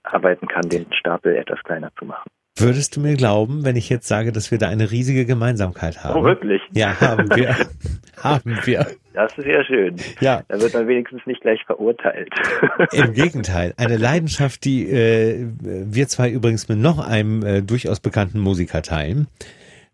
arbeiten 0.04 0.48
kann, 0.48 0.70
den 0.70 0.92
Stapel 0.94 1.36
etwas 1.36 1.64
kleiner 1.64 1.92
zu 1.98 2.06
machen. 2.06 2.30
Würdest 2.58 2.96
du 2.96 3.02
mir 3.02 3.16
glauben, 3.16 3.66
wenn 3.66 3.76
ich 3.76 3.90
jetzt 3.90 4.08
sage, 4.08 4.32
dass 4.32 4.50
wir 4.50 4.58
da 4.58 4.70
eine 4.70 4.90
riesige 4.90 5.26
Gemeinsamkeit 5.26 6.04
haben? 6.04 6.22
Oh, 6.22 6.24
wirklich? 6.24 6.62
Ja, 6.72 7.00
haben 7.02 7.30
wir. 7.36 7.54
haben 8.24 8.58
wir. 8.64 8.88
Das 9.16 9.38
ist 9.38 9.46
ja 9.46 9.64
schön. 9.64 9.96
Ja. 10.20 10.44
Da 10.48 10.60
wird 10.60 10.74
man 10.74 10.88
wenigstens 10.88 11.26
nicht 11.26 11.42
gleich 11.42 11.64
verurteilt. 11.66 12.30
Im 12.92 13.14
Gegenteil. 13.14 13.74
Eine 13.78 13.98
Leidenschaft, 13.98 14.66
die 14.66 14.90
äh, 14.90 15.48
wir 15.62 16.08
zwei 16.08 16.30
übrigens 16.30 16.68
mit 16.68 16.80
noch 16.80 17.00
einem 17.00 17.44
äh, 17.44 17.62
durchaus 17.62 18.00
bekannten 18.00 18.40
Musiker 18.40 18.82
teilen. 18.82 19.28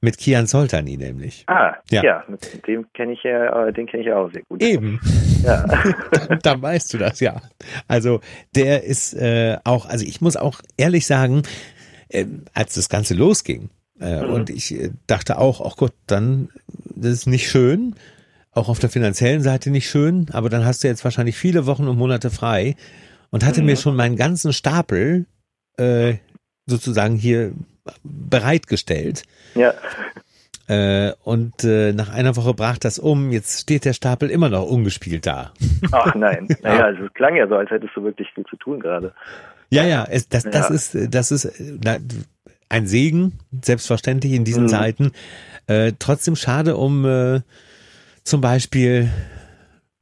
Mit 0.03 0.17
Kian 0.17 0.47
Soltani 0.47 0.97
nämlich. 0.97 1.43
Ah, 1.45 1.75
ja, 1.91 2.03
ja 2.03 2.23
mit 2.27 2.67
dem 2.67 2.91
kenne 2.93 3.13
ich 3.13 3.21
ja, 3.21 3.67
äh, 3.67 3.71
den 3.71 3.85
kenne 3.85 4.01
ich 4.01 4.07
ja 4.07 4.17
auch 4.17 4.31
sehr 4.33 4.41
gut. 4.49 4.63
Eben. 4.63 4.99
Ja. 5.43 5.63
da, 6.27 6.35
da 6.37 6.61
weißt 6.61 6.91
du 6.95 6.97
das, 6.97 7.19
ja. 7.19 7.39
Also 7.87 8.19
der 8.55 8.83
ist 8.83 9.13
äh, 9.13 9.57
auch, 9.63 9.87
also 9.87 10.03
ich 10.03 10.19
muss 10.19 10.37
auch 10.37 10.61
ehrlich 10.75 11.05
sagen, 11.05 11.43
äh, 12.09 12.25
als 12.55 12.73
das 12.73 12.89
Ganze 12.89 13.13
losging, 13.13 13.69
äh, 14.01 14.23
mhm. 14.23 14.33
und 14.33 14.49
ich 14.49 14.73
äh, 14.73 14.89
dachte 15.05 15.37
auch, 15.37 15.61
ach 15.63 15.77
Gott, 15.77 15.93
dann, 16.07 16.49
das 16.95 17.11
ist 17.11 17.27
nicht 17.27 17.47
schön, 17.47 17.95
auch 18.53 18.69
auf 18.69 18.79
der 18.79 18.89
finanziellen 18.89 19.41
Seite 19.41 19.69
nicht 19.69 19.89
schön, 19.89 20.27
aber 20.33 20.49
dann 20.49 20.65
hast 20.65 20.83
du 20.83 20.87
jetzt 20.87 21.03
wahrscheinlich 21.03 21.37
viele 21.37 21.65
Wochen 21.65 21.87
und 21.87 21.97
Monate 21.97 22.29
frei 22.29 22.75
und 23.29 23.45
hatte 23.45 23.61
mhm. 23.61 23.67
mir 23.67 23.77
schon 23.77 23.95
meinen 23.95 24.17
ganzen 24.17 24.53
Stapel 24.53 25.25
äh, 25.77 26.15
sozusagen 26.65 27.15
hier 27.15 27.53
bereitgestellt. 28.03 29.23
Ja. 29.55 29.73
Äh, 30.67 31.13
und 31.23 31.63
äh, 31.63 31.91
nach 31.93 32.13
einer 32.13 32.35
Woche 32.35 32.53
brach 32.53 32.77
das 32.77 32.99
um. 32.99 33.31
Jetzt 33.31 33.61
steht 33.61 33.85
der 33.85 33.93
Stapel 33.93 34.29
immer 34.29 34.49
noch 34.49 34.65
ungespielt 34.65 35.25
da. 35.25 35.53
Ach 35.91 36.13
nein. 36.15 36.47
Naja, 36.61 36.85
also 36.85 37.05
es 37.05 37.13
klang 37.13 37.35
ja 37.35 37.47
so, 37.47 37.55
als 37.55 37.69
hättest 37.71 37.95
du 37.95 38.03
wirklich 38.03 38.27
viel 38.33 38.45
zu 38.45 38.55
tun 38.57 38.79
gerade. 38.79 39.13
Ja, 39.69 39.83
ja, 39.83 40.05
es, 40.09 40.29
das, 40.29 40.43
das 40.43 40.69
ja. 40.69 40.75
ist, 40.75 41.13
das 41.13 41.31
ist 41.31 41.61
na, 41.83 41.97
ein 42.69 42.87
Segen, 42.87 43.39
selbstverständlich 43.61 44.33
in 44.33 44.43
diesen 44.43 44.63
mhm. 44.63 44.69
Zeiten. 44.69 45.11
Äh, 45.67 45.93
trotzdem 45.99 46.35
schade 46.35 46.77
um 46.77 47.05
äh, 47.05 47.41
zum 48.23 48.41
Beispiel 48.41 49.09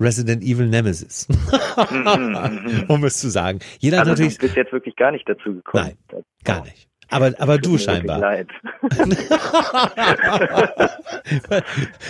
Resident 0.01 0.43
Evil 0.43 0.67
Nemesis. 0.67 1.27
Mhm, 1.79 2.85
um 2.89 3.05
es 3.05 3.19
zu 3.19 3.29
sagen. 3.29 3.59
Jeder 3.79 3.99
also 3.99 4.11
natürlich. 4.11 4.37
Du 4.37 4.41
bist 4.41 4.57
jetzt 4.57 4.73
wirklich 4.73 4.97
gar 4.97 5.11
nicht 5.11 5.27
dazu 5.29 5.53
gekommen. 5.53 5.95
Nein, 6.11 6.23
gar 6.43 6.65
nicht. 6.65 6.89
Aber, 7.09 7.33
aber 7.39 7.57
du 7.57 7.77
scheinbar. 7.77 8.19
Leid. 8.19 8.49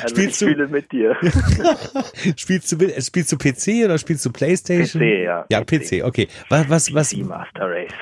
also 0.01 0.15
spielst 0.15 0.41
ich 0.41 0.57
du, 0.57 0.67
mit 0.67 0.91
dir. 0.91 1.15
spielst 2.35 2.71
du, 2.71 3.01
spielst 3.01 3.31
du 3.31 3.37
PC 3.37 3.85
oder 3.85 3.97
spielst 3.97 4.25
du 4.25 4.31
Playstation? 4.31 5.01
PC, 5.01 5.23
ja. 5.23 5.45
Ja, 5.49 5.63
PC, 5.63 6.03
okay. 6.03 6.27
Was, 6.49 6.69
was, 6.69 6.93
was? 6.93 7.11
PC 7.11 7.25
Master 7.25 7.69
Race. 7.69 7.93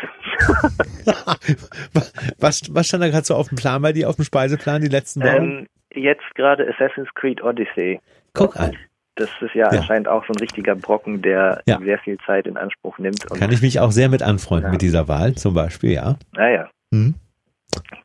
was, 2.40 2.74
was 2.74 2.88
stand 2.88 3.04
da 3.04 3.10
gerade 3.10 3.26
so 3.26 3.36
auf 3.36 3.50
dem 3.50 3.58
Plan 3.58 3.82
bei 3.82 3.94
dir, 3.94 4.10
auf 4.10 4.16
dem 4.16 4.26
Speiseplan, 4.26 4.82
die 4.82 4.88
letzten 4.88 5.22
Wochen? 5.22 5.60
Ähm, 5.60 5.68
jetzt 5.98 6.36
gerade 6.36 6.68
Assassin's 6.68 7.10
Creed 7.16 7.44
Odyssey. 7.44 8.00
Guck 8.34 8.56
an. 8.58 8.76
Das 9.16 9.30
ist 9.42 9.56
ja, 9.56 9.72
ja, 9.72 9.80
anscheinend 9.80 10.08
auch 10.08 10.24
so 10.28 10.34
ein 10.34 10.38
richtiger 10.38 10.76
Brocken, 10.76 11.24
der 11.24 11.62
ja. 11.66 11.80
sehr 11.80 11.98
viel 11.98 12.18
Zeit 12.26 12.46
in 12.46 12.56
Anspruch 12.56 13.00
nimmt. 13.00 13.28
Kann 13.28 13.52
ich 13.52 13.64
mich 13.64 13.80
auch 13.80 13.92
sehr 13.92 14.10
mit 14.10 14.22
anfreunden 14.22 14.68
ja. 14.68 14.72
mit 14.72 14.82
dieser 14.82 15.08
Wahl, 15.08 15.34
zum 15.34 15.56
Beispiel, 15.56 15.94
ja. 15.94 16.18
Naja. 16.34 16.70
Mhm. 16.92 17.16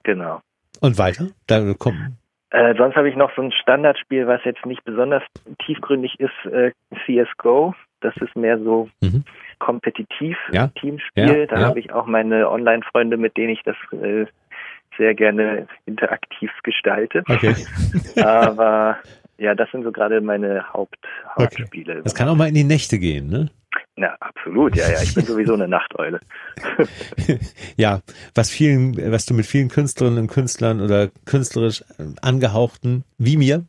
Genau. 0.05 0.41
Und 0.81 0.99
weiter? 0.99 1.29
Da 1.47 1.75
kommen. 1.75 2.17
Äh, 2.51 2.75
sonst 2.77 2.97
habe 2.97 3.09
ich 3.09 3.17
noch 3.17 3.31
so 3.37 3.43
ein 3.43 3.53
Standardspiel, 3.53 4.27
was 4.27 4.43
jetzt 4.45 4.65
nicht 4.67 4.85
besonders 4.85 5.23
tiefgründig 5.65 6.19
ist, 6.19 6.53
äh, 6.53 6.73
CSGO. 7.05 7.75
Das 8.01 8.17
ist 8.17 8.35
mehr 8.35 8.59
so 8.59 8.89
mhm. 9.01 9.25
kompetitiv. 9.59 10.37
Teamspiel. 10.81 11.47
Da 11.47 11.61
habe 11.61 11.79
ich 11.79 11.93
auch 11.93 12.07
meine 12.07 12.51
Online-Freunde, 12.51 13.17
mit 13.17 13.37
denen 13.37 13.51
ich 13.51 13.63
das 13.63 13.77
äh, 13.93 14.27
sehr 14.97 15.15
gerne 15.15 15.67
interaktiv 15.87 16.51
gestalte. 16.63 17.23
Okay. 17.29 17.55
Aber 18.23 18.99
ja, 19.39 19.55
das 19.55 19.71
sind 19.73 19.83
so 19.83 19.93
gerade 19.93 20.21
meine 20.21 20.73
Haupt 20.73 20.99
Hauptspiele. 21.37 21.95
Okay. 21.95 22.03
Das 22.05 22.15
kann 22.15 22.29
auch 22.29 22.37
mal 22.37 22.49
in 22.49 22.55
die 22.55 22.65
Nächte 22.65 22.99
gehen, 22.99 23.29
ne? 23.29 23.51
Na, 23.97 24.17
absolut, 24.21 24.75
ja, 24.77 24.91
ja. 24.91 25.03
Ich 25.03 25.15
bin 25.15 25.25
sowieso 25.27 25.55
eine 25.55 25.69
Nachteule. 25.69 26.21
ja, 27.77 28.01
was 28.35 28.51
vielen, 28.51 28.97
was 29.13 29.27
du 29.27 29.35
mit 29.35 29.47
vielen 29.47 29.69
Künstlerinnen 29.69 30.21
und 30.21 30.29
Künstlern 30.29 30.81
oder 30.81 31.11
künstlerisch 31.27 31.85
angehauchten, 32.21 33.05
wie 33.19 33.37
mir, 33.37 33.65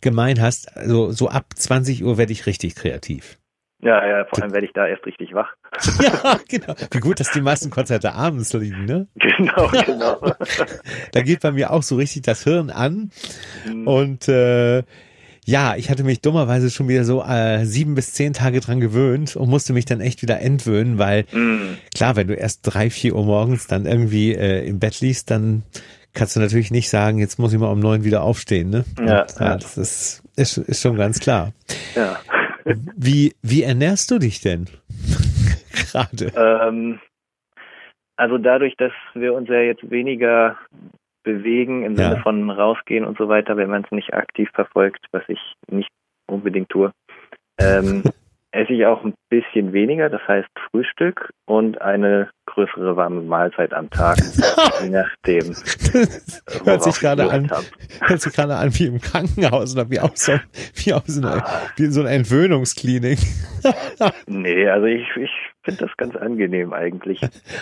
gemein 0.00 0.40
hast, 0.40 0.76
also 0.76 1.10
so 1.12 1.28
ab 1.28 1.46
20 1.54 2.04
Uhr 2.04 2.18
werde 2.18 2.32
ich 2.32 2.46
richtig 2.46 2.74
kreativ. 2.74 3.38
Ja, 3.82 4.06
ja, 4.06 4.24
vor 4.24 4.40
allem 4.42 4.52
werde 4.52 4.66
ich 4.66 4.72
da 4.72 4.86
erst 4.86 5.04
richtig 5.06 5.34
wach. 5.34 5.48
ja, 6.00 6.38
genau. 6.48 6.74
Wie 6.92 7.00
gut, 7.00 7.18
dass 7.18 7.32
die 7.32 7.40
meisten 7.40 7.68
Konzerte 7.68 8.12
abends 8.12 8.52
liegen, 8.52 8.84
ne? 8.84 9.08
Genau, 9.18 9.68
genau. 9.68 10.34
da 11.10 11.22
geht 11.22 11.40
bei 11.40 11.50
mir 11.50 11.72
auch 11.72 11.82
so 11.82 11.96
richtig 11.96 12.22
das 12.22 12.44
Hirn 12.44 12.70
an. 12.70 13.10
Mhm. 13.66 13.88
Und 13.88 14.28
äh, 14.28 14.84
ja, 15.44 15.74
ich 15.74 15.90
hatte 15.90 16.04
mich 16.04 16.20
dummerweise 16.20 16.70
schon 16.70 16.86
wieder 16.86 17.04
so 17.04 17.24
äh, 17.24 17.64
sieben 17.64 17.96
bis 17.96 18.12
zehn 18.12 18.32
Tage 18.32 18.60
dran 18.60 18.78
gewöhnt 18.78 19.34
und 19.34 19.50
musste 19.50 19.72
mich 19.72 19.84
dann 19.84 20.00
echt 20.00 20.22
wieder 20.22 20.40
entwöhnen, 20.40 20.98
weil 20.98 21.24
mm. 21.32 21.78
klar, 21.92 22.14
wenn 22.14 22.28
du 22.28 22.34
erst 22.34 22.60
drei, 22.62 22.90
vier 22.90 23.16
Uhr 23.16 23.24
morgens 23.24 23.66
dann 23.66 23.84
irgendwie 23.84 24.32
äh, 24.32 24.64
im 24.64 24.78
Bett 24.78 25.00
liegst, 25.00 25.32
dann 25.32 25.64
kannst 26.14 26.36
du 26.36 26.40
natürlich 26.40 26.70
nicht 26.70 26.88
sagen, 26.88 27.18
jetzt 27.18 27.40
muss 27.40 27.52
ich 27.52 27.58
mal 27.58 27.72
um 27.72 27.80
neun 27.80 28.04
wieder 28.04 28.22
aufstehen, 28.22 28.70
ne? 28.70 28.84
Ja, 29.04 29.22
und, 29.22 29.40
ja. 29.40 29.56
das 29.56 29.76
ist, 29.76 30.22
ist, 30.36 30.58
ist 30.58 30.80
schon 30.80 30.94
ganz 30.94 31.18
klar. 31.18 31.52
Ja. 31.96 32.20
Wie, 32.64 33.34
wie 33.42 33.62
ernährst 33.62 34.10
du 34.10 34.18
dich 34.18 34.40
denn 34.40 34.66
gerade? 35.72 36.32
Ähm, 36.36 37.00
also 38.16 38.38
dadurch, 38.38 38.76
dass 38.76 38.92
wir 39.14 39.34
uns 39.34 39.48
ja 39.48 39.60
jetzt 39.60 39.90
weniger 39.90 40.58
bewegen 41.22 41.84
im 41.84 41.96
ja. 41.96 42.10
Sinne 42.10 42.22
von 42.22 42.50
rausgehen 42.50 43.04
und 43.04 43.16
so 43.18 43.28
weiter, 43.28 43.56
wenn 43.56 43.70
man 43.70 43.84
es 43.84 43.90
nicht 43.90 44.12
aktiv 44.14 44.48
verfolgt, 44.54 45.06
was 45.12 45.22
ich 45.28 45.38
nicht 45.70 45.90
unbedingt 46.26 46.68
tue. 46.68 46.92
Ähm, 47.58 48.02
esse 48.52 48.74
ich 48.74 48.86
auch 48.86 49.02
ein 49.02 49.14
bisschen 49.30 49.72
weniger, 49.72 50.10
das 50.10 50.20
heißt 50.28 50.48
Frühstück 50.70 51.32
und 51.46 51.80
eine 51.80 52.30
größere 52.46 52.96
warme 52.96 53.22
Mahlzeit 53.22 53.72
am 53.72 53.88
Tag, 53.88 54.18
je 54.82 54.88
nachdem. 54.90 55.54
hört 56.64 56.82
sich 56.82 57.00
gerade 57.00 57.30
an, 57.30 57.50
hört 58.00 58.20
sich 58.20 58.32
gerade 58.32 58.56
an 58.56 58.70
wie 58.78 58.86
im 58.86 59.00
Krankenhaus 59.00 59.74
oder 59.74 59.90
wie 59.90 60.00
aus 60.00 60.24
so, 60.24 60.32
wie 60.74 60.92
aus 60.92 61.18
einer, 61.18 61.44
wie 61.76 61.84
in 61.84 61.92
so 61.92 62.02
einer 62.02 62.10
Entwöhnungsklinik. 62.10 63.18
nee, 64.26 64.68
also 64.68 64.86
ich, 64.86 65.08
ich 65.16 65.30
finde 65.62 65.86
das 65.86 65.96
ganz 65.96 66.14
angenehm 66.16 66.74
eigentlich. 66.74 67.20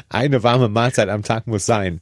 Eine 0.09 0.43
warme 0.43 0.69
Mahlzeit 0.69 1.09
am 1.09 1.23
Tag 1.23 1.47
muss 1.47 1.67
sein. 1.67 2.01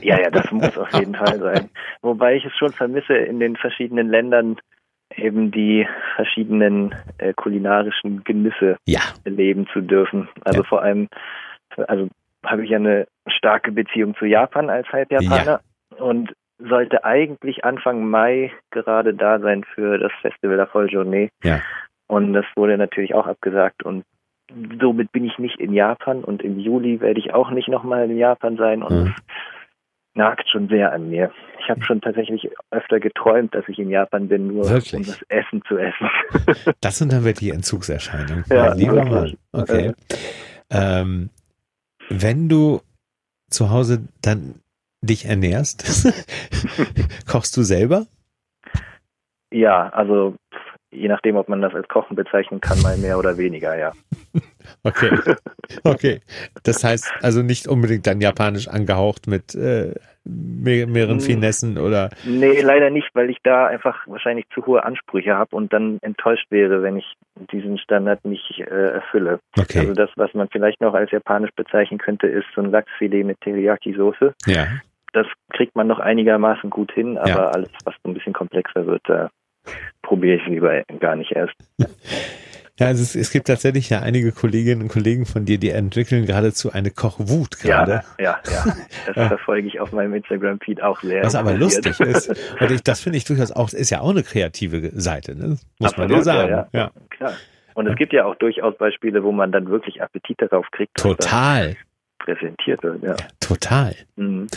Ja, 0.00 0.20
ja, 0.20 0.30
das 0.30 0.50
muss 0.52 0.76
auf 0.76 0.92
jeden 0.92 1.14
Fall 1.14 1.38
sein. 1.40 1.70
Wobei 2.02 2.36
ich 2.36 2.44
es 2.44 2.52
schon 2.56 2.72
vermisse 2.72 3.14
in 3.14 3.40
den 3.40 3.56
verschiedenen 3.56 4.08
Ländern, 4.08 4.58
eben 5.16 5.50
die 5.50 5.86
verschiedenen 6.14 6.94
äh, 7.18 7.32
kulinarischen 7.34 8.24
Genüsse 8.24 8.76
ja. 8.86 9.00
erleben 9.24 9.66
zu 9.72 9.80
dürfen. 9.80 10.28
Also 10.44 10.60
ja. 10.60 10.68
vor 10.68 10.82
allem, 10.82 11.08
also 11.88 12.08
habe 12.44 12.64
ich 12.64 12.70
ja 12.70 12.78
eine 12.78 13.06
starke 13.26 13.72
Beziehung 13.72 14.14
zu 14.16 14.24
Japan 14.24 14.70
als 14.70 14.88
Halbjapaner 14.88 15.60
ja. 15.90 16.04
und 16.04 16.32
sollte 16.58 17.04
eigentlich 17.04 17.64
Anfang 17.64 18.08
Mai 18.08 18.52
gerade 18.70 19.14
da 19.14 19.38
sein 19.38 19.64
für 19.74 19.98
das 19.98 20.12
Festival 20.22 20.56
der 20.56 20.68
Volljournée. 20.68 21.28
Ja. 21.42 21.60
Und 22.06 22.32
das 22.32 22.46
wurde 22.54 22.78
natürlich 22.78 23.14
auch 23.14 23.26
abgesagt 23.26 23.82
und 23.82 24.04
somit 24.80 25.10
bin 25.10 25.24
ich 25.24 25.38
nicht 25.38 25.58
in 25.58 25.72
Japan 25.72 26.22
und 26.22 26.42
im 26.42 26.58
Juli 26.58 27.00
werde 27.00 27.18
ich 27.18 27.34
auch 27.34 27.50
nicht 27.50 27.68
nochmal 27.68 28.08
in 28.08 28.16
Japan 28.16 28.56
sein 28.56 28.82
und 28.82 29.06
mhm 29.06 29.14
nagt 30.16 30.48
schon 30.48 30.68
sehr 30.68 30.92
an 30.92 31.10
mir. 31.10 31.30
Ich 31.60 31.70
habe 31.70 31.84
schon 31.84 32.00
tatsächlich 32.00 32.48
öfter 32.70 33.00
geträumt, 33.00 33.54
dass 33.54 33.64
ich 33.68 33.78
in 33.78 33.90
Japan 33.90 34.28
bin, 34.28 34.46
nur 34.48 34.68
wirklich? 34.68 34.94
um 34.94 35.04
das 35.04 35.22
Essen 35.28 35.62
zu 35.66 35.78
essen. 35.78 36.08
das 36.80 36.98
sind 36.98 37.12
dann 37.12 37.24
wirklich 37.24 37.52
Entzugserscheinungen. 37.52 38.44
Ja, 38.50 38.72
lieber 38.72 39.04
Mann. 39.04 39.36
Okay. 39.52 39.92
Ähm, 40.70 41.30
wenn 42.08 42.48
du 42.48 42.80
zu 43.48 43.70
Hause 43.70 44.08
dann 44.22 44.56
dich 45.02 45.26
ernährst, 45.26 45.84
kochst 47.26 47.56
du 47.56 47.62
selber? 47.62 48.06
Ja, 49.52 49.88
also 49.90 50.34
je 50.90 51.08
nachdem, 51.08 51.36
ob 51.36 51.48
man 51.48 51.60
das 51.60 51.74
als 51.74 51.88
Kochen 51.88 52.16
bezeichnen 52.16 52.60
kann, 52.60 52.80
mal 52.82 52.96
mehr 52.98 53.18
oder 53.18 53.36
weniger, 53.36 53.76
ja. 53.76 53.92
Okay. 54.82 55.10
Okay. 55.84 56.20
Das 56.64 56.82
heißt 56.82 57.12
also 57.22 57.42
nicht 57.42 57.68
unbedingt 57.68 58.06
dann 58.06 58.20
japanisch 58.20 58.66
angehaucht 58.68 59.26
mit 59.28 59.54
äh, 59.54 59.94
mehr, 60.24 60.86
mehreren 60.86 61.18
hm. 61.18 61.20
Finessen 61.20 61.78
oder? 61.78 62.10
Nee, 62.24 62.60
leider 62.60 62.90
nicht, 62.90 63.08
weil 63.14 63.30
ich 63.30 63.38
da 63.42 63.66
einfach 63.66 64.06
wahrscheinlich 64.06 64.46
zu 64.52 64.66
hohe 64.66 64.84
Ansprüche 64.84 65.34
habe 65.36 65.54
und 65.54 65.72
dann 65.72 65.98
enttäuscht 66.02 66.46
wäre, 66.50 66.82
wenn 66.82 66.96
ich 66.96 67.14
diesen 67.52 67.78
Standard 67.78 68.24
nicht 68.24 68.58
äh, 68.58 68.92
erfülle. 68.92 69.40
Okay. 69.58 69.80
Also 69.80 69.92
das, 69.92 70.10
was 70.16 70.34
man 70.34 70.48
vielleicht 70.48 70.80
noch 70.80 70.94
als 70.94 71.10
japanisch 71.10 71.52
bezeichnen 71.54 71.98
könnte, 71.98 72.26
ist 72.26 72.46
so 72.54 72.62
ein 72.62 72.70
Lachsfilet 72.70 73.24
mit 73.24 73.40
Teriyaki-Soße. 73.40 74.34
Ja. 74.46 74.66
Das 75.12 75.26
kriegt 75.52 75.76
man 75.76 75.86
noch 75.86 75.98
einigermaßen 75.98 76.70
gut 76.70 76.92
hin, 76.92 77.16
aber 77.18 77.28
ja. 77.28 77.48
alles, 77.48 77.70
was 77.84 77.94
so 78.02 78.10
ein 78.10 78.14
bisschen 78.14 78.32
komplexer 78.32 78.86
wird, 78.86 79.02
da 79.04 79.30
probiere 80.06 80.36
ich 80.36 80.46
lieber 80.46 80.82
gar 81.00 81.16
nicht 81.16 81.32
erst. 81.32 81.54
Ja, 82.78 82.88
also 82.88 83.02
es, 83.02 83.16
es 83.16 83.30
gibt 83.30 83.46
tatsächlich 83.46 83.88
ja 83.88 84.00
einige 84.00 84.32
Kolleginnen 84.32 84.82
und 84.82 84.88
Kollegen 84.88 85.24
von 85.24 85.46
dir, 85.46 85.56
die 85.56 85.70
entwickeln 85.70 86.26
geradezu 86.26 86.72
eine 86.72 86.90
Kochwut 86.90 87.58
gerade. 87.58 88.02
Ja, 88.18 88.38
ja, 88.44 88.64
ja. 88.66 88.76
Das 89.14 89.28
verfolge 89.28 89.66
ich 89.66 89.80
auf 89.80 89.92
meinem 89.92 90.12
Instagram-Feed 90.12 90.82
auch 90.82 91.00
sehr. 91.00 91.24
Was 91.24 91.34
aber 91.34 91.54
lustig 91.54 91.98
ist. 92.00 92.28
Und 92.60 92.70
ich, 92.70 92.82
das 92.82 93.00
finde 93.00 93.16
ich 93.16 93.24
durchaus 93.24 93.50
auch, 93.50 93.72
ist 93.72 93.88
ja 93.88 94.02
auch 94.02 94.10
eine 94.10 94.22
kreative 94.22 94.90
Seite, 94.92 95.34
ne? 95.34 95.56
muss 95.78 95.92
Absolut, 95.92 96.10
man 96.10 96.18
ja 96.18 96.22
sagen. 96.22 96.50
Ja, 96.50 96.56
ja. 96.56 96.80
ja. 96.80 96.90
Klar. 97.08 97.32
Und 97.72 97.86
es 97.86 97.96
gibt 97.96 98.12
ja 98.12 98.26
auch 98.26 98.34
durchaus 98.34 98.76
Beispiele, 98.76 99.24
wo 99.24 99.32
man 99.32 99.52
dann 99.52 99.70
wirklich 99.70 100.02
Appetit 100.02 100.42
darauf 100.42 100.66
kriegt. 100.70 100.98
Total. 100.98 101.76
Präsentiert 102.18 102.82
wird, 102.82 103.02
ja. 103.02 103.16
Total. 103.40 103.94
Mhm. 104.16 104.48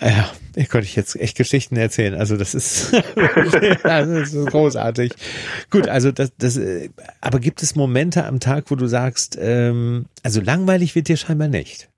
Ja, 0.00 0.30
ich 0.54 0.68
könnte 0.68 0.86
ich 0.86 0.94
jetzt 0.94 1.16
echt 1.16 1.38
Geschichten 1.38 1.76
erzählen. 1.76 2.14
Also 2.14 2.36
das 2.36 2.54
ist, 2.54 2.92
das 3.82 4.08
ist 4.08 4.46
großartig. 4.46 5.12
Gut, 5.70 5.88
also 5.88 6.12
das, 6.12 6.32
das, 6.36 6.60
aber 7.22 7.40
gibt 7.40 7.62
es 7.62 7.74
Momente 7.76 8.26
am 8.26 8.38
Tag, 8.38 8.70
wo 8.70 8.74
du 8.74 8.86
sagst, 8.86 9.38
ähm, 9.40 10.06
also 10.22 10.40
langweilig 10.42 10.94
wird 10.94 11.08
dir 11.08 11.16
scheinbar 11.16 11.48
nicht? 11.48 11.88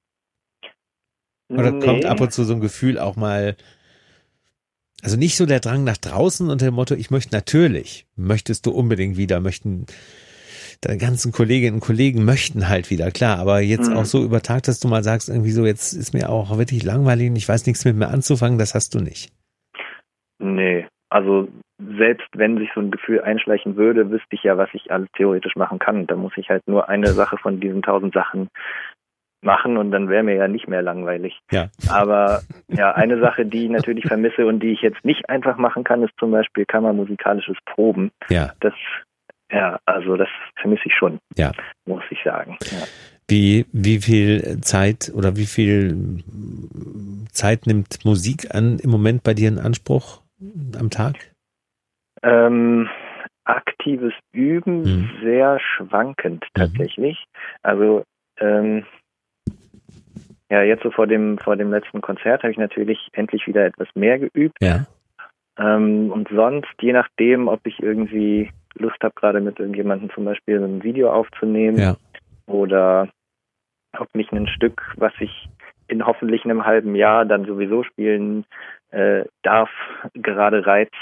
Oder 1.48 1.72
nee. 1.72 1.84
kommt 1.84 2.04
ab 2.04 2.20
und 2.20 2.32
zu 2.32 2.44
so 2.44 2.54
ein 2.54 2.60
Gefühl 2.60 2.98
auch 2.98 3.16
mal, 3.16 3.56
also 5.02 5.16
nicht 5.16 5.36
so 5.36 5.46
der 5.46 5.60
Drang 5.60 5.82
nach 5.82 5.96
draußen 5.96 6.50
unter 6.50 6.66
dem 6.66 6.74
Motto, 6.74 6.94
ich 6.94 7.10
möchte 7.10 7.34
natürlich, 7.34 8.06
möchtest 8.14 8.66
du 8.66 8.70
unbedingt 8.70 9.16
wieder, 9.16 9.40
möchten 9.40 9.86
deine 10.80 10.98
ganzen 10.98 11.32
Kolleginnen 11.32 11.74
und 11.74 11.80
Kollegen 11.80 12.24
möchten 12.24 12.68
halt 12.68 12.90
wieder, 12.90 13.10
klar, 13.10 13.38
aber 13.38 13.60
jetzt 13.60 13.90
mhm. 13.90 13.96
auch 13.96 14.04
so 14.04 14.24
über 14.24 14.40
Tag, 14.40 14.62
dass 14.64 14.80
du 14.80 14.88
mal 14.88 15.02
sagst, 15.02 15.28
irgendwie 15.28 15.50
so, 15.50 15.66
jetzt 15.66 15.92
ist 15.92 16.14
mir 16.14 16.30
auch 16.30 16.56
wirklich 16.56 16.84
langweilig 16.84 17.30
und 17.30 17.36
ich 17.36 17.48
weiß 17.48 17.66
nichts 17.66 17.84
mit 17.84 17.96
mir 17.96 18.08
anzufangen, 18.08 18.58
das 18.58 18.74
hast 18.74 18.94
du 18.94 19.00
nicht. 19.00 19.32
Nee, 20.38 20.86
also 21.10 21.48
selbst 21.78 22.28
wenn 22.34 22.58
sich 22.58 22.70
so 22.74 22.80
ein 22.80 22.90
Gefühl 22.90 23.20
einschleichen 23.20 23.76
würde, 23.76 24.10
wüsste 24.10 24.34
ich 24.34 24.42
ja, 24.42 24.58
was 24.58 24.68
ich 24.72 24.90
alles 24.90 25.08
theoretisch 25.16 25.56
machen 25.56 25.78
kann. 25.78 26.06
Da 26.06 26.16
muss 26.16 26.32
ich 26.36 26.48
halt 26.48 26.66
nur 26.66 26.88
eine 26.88 27.08
Sache 27.08 27.38
von 27.38 27.60
diesen 27.60 27.82
tausend 27.82 28.14
Sachen 28.14 28.48
machen 29.40 29.76
und 29.76 29.92
dann 29.92 30.08
wäre 30.08 30.24
mir 30.24 30.34
ja 30.34 30.48
nicht 30.48 30.66
mehr 30.68 30.82
langweilig. 30.82 31.38
Ja. 31.52 31.68
Aber 31.88 32.40
ja, 32.68 32.92
eine 32.92 33.20
Sache, 33.20 33.46
die 33.46 33.64
ich 33.64 33.70
natürlich 33.70 34.06
vermisse 34.06 34.46
und 34.46 34.60
die 34.60 34.72
ich 34.72 34.82
jetzt 34.82 35.04
nicht 35.04 35.28
einfach 35.28 35.56
machen 35.56 35.84
kann, 35.84 36.02
ist 36.02 36.12
zum 36.18 36.32
Beispiel 36.32 36.64
kammermusikalisches 36.66 37.56
Proben. 37.64 38.10
Ja. 38.28 38.52
Das 38.60 38.74
ja, 39.50 39.78
also 39.86 40.16
das 40.16 40.28
vermisse 40.60 40.82
ich 40.86 40.94
schon. 40.94 41.18
Ja. 41.36 41.52
Muss 41.86 42.02
ich 42.10 42.18
sagen. 42.24 42.56
Ja. 42.60 42.86
Wie, 43.28 43.66
wie 43.72 43.98
viel 43.98 44.60
Zeit 44.62 45.12
oder 45.14 45.36
wie 45.36 45.46
viel 45.46 46.22
Zeit 47.32 47.66
nimmt 47.66 48.04
Musik 48.04 48.54
an 48.54 48.78
im 48.78 48.90
Moment 48.90 49.22
bei 49.22 49.34
dir 49.34 49.48
in 49.48 49.58
Anspruch 49.58 50.22
am 50.78 50.90
Tag? 50.90 51.16
Ähm, 52.22 52.88
aktives 53.44 54.14
Üben 54.32 54.82
mhm. 54.82 55.10
sehr 55.22 55.58
schwankend 55.60 56.44
mhm. 56.44 56.60
tatsächlich. 56.60 57.18
Mhm. 57.18 57.58
Also 57.62 58.04
ähm, 58.40 58.84
ja, 60.50 60.62
jetzt 60.62 60.82
so 60.82 60.90
vor 60.90 61.06
dem 61.06 61.38
vor 61.38 61.56
dem 61.56 61.70
letzten 61.70 62.00
Konzert 62.00 62.42
habe 62.42 62.52
ich 62.52 62.58
natürlich 62.58 63.08
endlich 63.12 63.46
wieder 63.46 63.66
etwas 63.66 63.88
mehr 63.94 64.18
geübt. 64.18 64.56
Ja. 64.62 64.86
Ähm, 65.58 66.10
und 66.10 66.28
sonst, 66.28 66.72
je 66.80 66.92
nachdem, 66.92 67.48
ob 67.48 67.66
ich 67.66 67.82
irgendwie 67.82 68.50
Lust 68.80 69.02
habe, 69.02 69.14
gerade 69.14 69.40
mit 69.40 69.58
irgendjemandem 69.58 70.10
zum 70.10 70.24
Beispiel 70.24 70.62
ein 70.62 70.82
Video 70.82 71.12
aufzunehmen 71.12 71.78
ja. 71.78 71.96
oder 72.46 73.08
ob 73.98 74.14
mich 74.14 74.30
ein 74.32 74.48
Stück, 74.48 74.82
was 74.96 75.12
ich 75.20 75.48
in 75.88 76.06
hoffentlich 76.06 76.44
einem 76.44 76.66
halben 76.66 76.94
Jahr 76.94 77.24
dann 77.24 77.46
sowieso 77.46 77.82
spielen 77.82 78.44
äh, 78.90 79.24
darf, 79.42 79.70
gerade 80.14 80.66
reizt, 80.66 80.94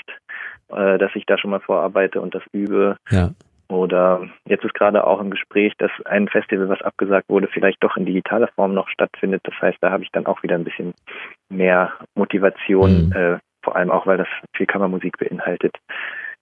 äh, 0.68 0.98
dass 0.98 1.14
ich 1.14 1.26
da 1.26 1.38
schon 1.38 1.50
mal 1.50 1.60
vorarbeite 1.60 2.20
und 2.20 2.34
das 2.34 2.42
übe. 2.52 2.96
Ja. 3.10 3.30
Oder 3.68 4.28
jetzt 4.44 4.64
ist 4.64 4.74
gerade 4.74 5.04
auch 5.04 5.20
im 5.20 5.30
Gespräch, 5.30 5.74
dass 5.78 5.90
ein 6.04 6.28
Festival, 6.28 6.68
was 6.68 6.82
abgesagt 6.82 7.28
wurde, 7.28 7.48
vielleicht 7.48 7.82
doch 7.82 7.96
in 7.96 8.06
digitaler 8.06 8.46
Form 8.48 8.74
noch 8.74 8.88
stattfindet. 8.88 9.42
Das 9.44 9.54
heißt, 9.60 9.78
da 9.80 9.90
habe 9.90 10.04
ich 10.04 10.10
dann 10.12 10.26
auch 10.26 10.42
wieder 10.44 10.54
ein 10.54 10.62
bisschen 10.62 10.94
mehr 11.48 11.92
Motivation, 12.14 13.06
mhm. 13.06 13.12
äh, 13.12 13.38
vor 13.64 13.74
allem 13.74 13.90
auch, 13.90 14.06
weil 14.06 14.18
das 14.18 14.28
viel 14.54 14.66
Kammermusik 14.66 15.18
beinhaltet, 15.18 15.76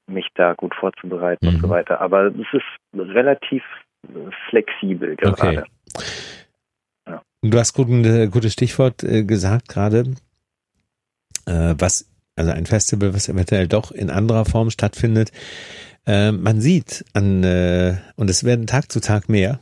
mich 0.07 0.29
da 0.35 0.55
gut 0.55 0.75
vorzubereiten 0.75 1.47
mhm. 1.47 1.55
und 1.55 1.61
so 1.61 1.67
mhm. 1.67 1.73
weiter. 1.73 2.01
Aber 2.01 2.27
es 2.27 2.47
ist 2.53 2.65
relativ 2.95 3.63
flexibel 4.49 5.17
gerade. 5.17 5.33
Okay. 5.33 5.63
Ja. 7.07 7.23
Du 7.43 7.59
hast 7.59 7.73
gut, 7.73 7.89
ein 7.89 8.05
äh, 8.05 8.29
gutes 8.29 8.53
Stichwort 8.53 9.03
äh, 9.03 9.25
gesagt 9.25 9.69
gerade, 9.69 10.15
äh, 11.47 11.75
was 11.79 12.11
also 12.37 12.51
ein 12.51 12.67
Festival, 12.67 13.15
was 13.15 13.29
eventuell 13.29 13.69
doch 13.69 13.93
in 13.93 14.11
anderer 14.11 14.45
Form 14.45 14.71
stattfindet. 14.71 15.31
Äh, 16.07 16.33
man 16.33 16.61
sieht 16.61 17.05
an 17.13 17.45
äh, 17.45 17.97
und 18.17 18.29
es 18.29 18.45
werden 18.45 18.67
Tag 18.67 18.91
zu 18.91 19.01
Tag 19.01 19.29
mehr, 19.29 19.61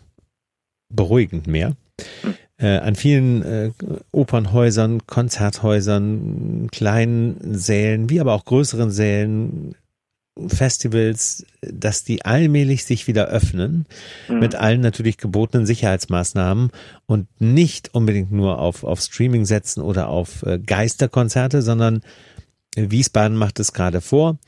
beruhigend 0.89 1.47
mehr. 1.47 1.77
Hm. 2.23 2.35
Äh, 2.59 2.79
an 2.79 2.95
vielen 2.95 3.43
äh, 3.43 3.71
Opernhäusern, 4.13 5.07
Konzerthäusern, 5.07 6.69
kleinen 6.71 7.37
Sälen, 7.55 8.09
wie 8.09 8.21
aber 8.21 8.35
auch 8.35 8.45
größeren 8.45 8.91
Sälen, 8.91 9.75
Festivals, 10.49 11.45
dass 11.61 12.05
die 12.05 12.25
allmählich 12.25 12.85
sich 12.85 13.07
wieder 13.07 13.27
öffnen, 13.27 13.87
mhm. 14.29 14.39
mit 14.39 14.55
allen 14.55 14.81
natürlich 14.81 15.19
gebotenen 15.19 15.67
Sicherheitsmaßnahmen 15.67 16.71
und 17.07 17.29
nicht 17.39 17.95
unbedingt 17.95 18.33
nur 18.33 18.59
auf, 18.59 18.83
auf 18.85 19.01
Streaming 19.01 19.45
setzen 19.45 19.83
oder 19.83 20.09
auf 20.09 20.43
äh, 20.45 20.59
Geisterkonzerte, 20.59 21.61
sondern 21.61 22.03
Wiesbaden 22.75 23.37
macht 23.37 23.61
es 23.61 23.73
gerade 23.75 24.01
vor. 24.01 24.39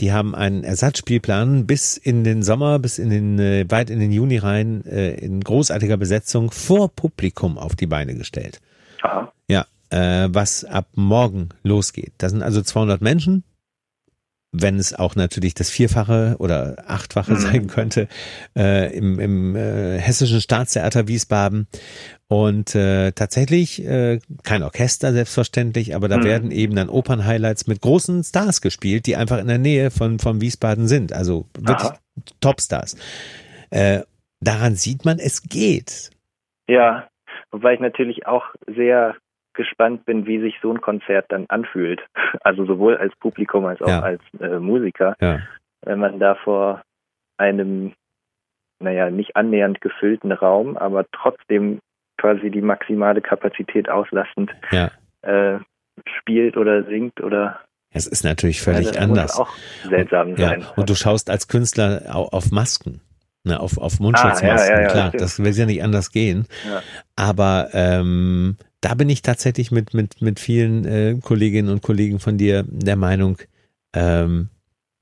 Die 0.00 0.12
haben 0.12 0.34
einen 0.34 0.64
Ersatzspielplan 0.64 1.66
bis 1.66 1.96
in 1.96 2.24
den 2.24 2.42
Sommer, 2.42 2.78
bis 2.78 2.98
in 2.98 3.10
den 3.10 3.38
äh, 3.38 3.70
weit 3.70 3.90
in 3.90 4.00
den 4.00 4.12
Juni 4.12 4.38
rein 4.38 4.84
äh, 4.86 5.14
in 5.14 5.40
großartiger 5.40 5.96
Besetzung 5.96 6.50
vor 6.50 6.88
Publikum 6.88 7.58
auf 7.58 7.76
die 7.76 7.86
Beine 7.86 8.14
gestellt. 8.14 8.60
Aha. 9.02 9.32
Ja, 9.48 9.66
äh, 9.90 10.28
was 10.30 10.64
ab 10.64 10.88
morgen 10.94 11.50
losgeht. 11.62 12.12
Da 12.18 12.28
sind 12.28 12.42
also 12.42 12.62
200 12.62 13.02
Menschen, 13.02 13.44
wenn 14.52 14.76
es 14.76 14.94
auch 14.98 15.14
natürlich 15.14 15.54
das 15.54 15.70
Vierfache 15.70 16.36
oder 16.38 16.76
Achtfache 16.86 17.32
mhm. 17.32 17.36
sein 17.36 17.66
könnte, 17.68 18.08
äh, 18.56 18.92
im, 18.96 19.20
im 19.20 19.56
äh, 19.56 19.98
Hessischen 19.98 20.40
Staatstheater 20.40 21.06
Wiesbaden. 21.08 21.68
Und 22.28 22.74
äh, 22.74 23.12
tatsächlich 23.12 23.84
äh, 23.84 24.20
kein 24.44 24.62
Orchester 24.62 25.12
selbstverständlich, 25.12 25.94
aber 25.94 26.08
da 26.08 26.18
mhm. 26.18 26.24
werden 26.24 26.50
eben 26.50 26.76
dann 26.76 26.88
Opern-Highlights 26.88 27.66
mit 27.66 27.80
großen 27.80 28.22
Stars 28.22 28.60
gespielt, 28.60 29.06
die 29.06 29.16
einfach 29.16 29.38
in 29.38 29.48
der 29.48 29.58
Nähe 29.58 29.90
von, 29.90 30.18
von 30.18 30.40
Wiesbaden 30.40 30.88
sind. 30.88 31.12
Also 31.12 31.46
wirklich 31.58 31.90
Aha. 31.90 31.98
Topstars. 32.40 32.96
Äh, 33.70 34.00
daran 34.40 34.74
sieht 34.74 35.04
man, 35.04 35.18
es 35.18 35.42
geht. 35.42 36.10
Ja, 36.68 37.08
wobei 37.50 37.74
ich 37.74 37.80
natürlich 37.80 38.26
auch 38.26 38.44
sehr 38.66 39.16
gespannt 39.60 40.06
bin, 40.06 40.26
wie 40.26 40.40
sich 40.40 40.54
so 40.62 40.72
ein 40.72 40.80
Konzert 40.80 41.26
dann 41.28 41.44
anfühlt. 41.48 42.00
Also 42.42 42.64
sowohl 42.64 42.96
als 42.96 43.14
Publikum 43.16 43.66
als 43.66 43.82
auch 43.82 43.88
ja. 43.88 44.00
als 44.00 44.22
äh, 44.40 44.60
Musiker. 44.60 45.14
Ja. 45.20 45.40
Wenn 45.82 45.98
man 45.98 46.20
da 46.20 46.36
vor 46.36 46.82
einem, 47.36 47.92
naja, 48.78 49.10
nicht 49.10 49.34
annähernd 49.36 49.80
gefüllten 49.80 50.30
Raum, 50.30 50.76
aber 50.76 51.06
trotzdem 51.10 51.80
quasi 52.18 52.50
die 52.50 52.62
maximale 52.62 53.20
Kapazität 53.20 53.90
auslastend 53.90 54.52
ja. 54.70 54.90
äh, 55.22 55.58
spielt 56.18 56.56
oder 56.56 56.84
singt 56.84 57.20
oder 57.20 57.60
es 57.92 58.06
ist 58.06 58.22
natürlich 58.22 58.62
völlig 58.62 58.88
also, 58.88 59.00
anders. 59.00 59.36
Auch 59.36 59.52
seltsam 59.88 60.36
sein. 60.36 60.60
Ja, 60.60 60.72
und 60.76 60.88
du 60.88 60.94
schaust 60.94 61.28
als 61.28 61.48
Künstler 61.48 62.02
auf 62.14 62.52
Masken. 62.52 63.00
Ne, 63.42 63.58
auf, 63.58 63.78
auf 63.78 64.00
Mundschutzmasken, 64.00 64.50
ah, 64.50 64.64
ja, 64.66 64.80
ja, 64.82 64.88
klar, 64.88 65.10
das 65.12 65.42
will 65.42 65.50
ja 65.52 65.64
nicht 65.64 65.82
anders 65.82 66.12
gehen. 66.12 66.46
Aber 67.16 67.70
ähm, 67.72 68.58
da 68.80 68.94
bin 68.94 69.08
ich 69.08 69.22
tatsächlich 69.22 69.70
mit, 69.70 69.94
mit, 69.94 70.22
mit 70.22 70.40
vielen 70.40 70.84
äh, 70.84 71.16
Kolleginnen 71.20 71.68
und 71.68 71.82
Kollegen 71.82 72.18
von 72.18 72.38
dir 72.38 72.64
der 72.68 72.96
Meinung, 72.96 73.38
ähm, 73.92 74.48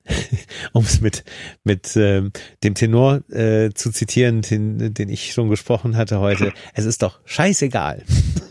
um 0.73 0.85
es 0.85 1.01
mit, 1.01 1.25
mit 1.65 1.97
ähm, 1.97 2.33
dem 2.65 2.75
Tenor 2.75 3.21
äh, 3.31 3.71
zu 3.71 3.91
zitieren, 3.91 4.43
den, 4.43 4.95
den 4.95 5.09
ich 5.09 5.33
schon 5.33 5.49
gesprochen 5.49 5.97
hatte 5.97 6.21
heute, 6.21 6.53
es 6.75 6.85
ist 6.85 7.03
doch 7.03 7.21
scheißegal, 7.25 8.05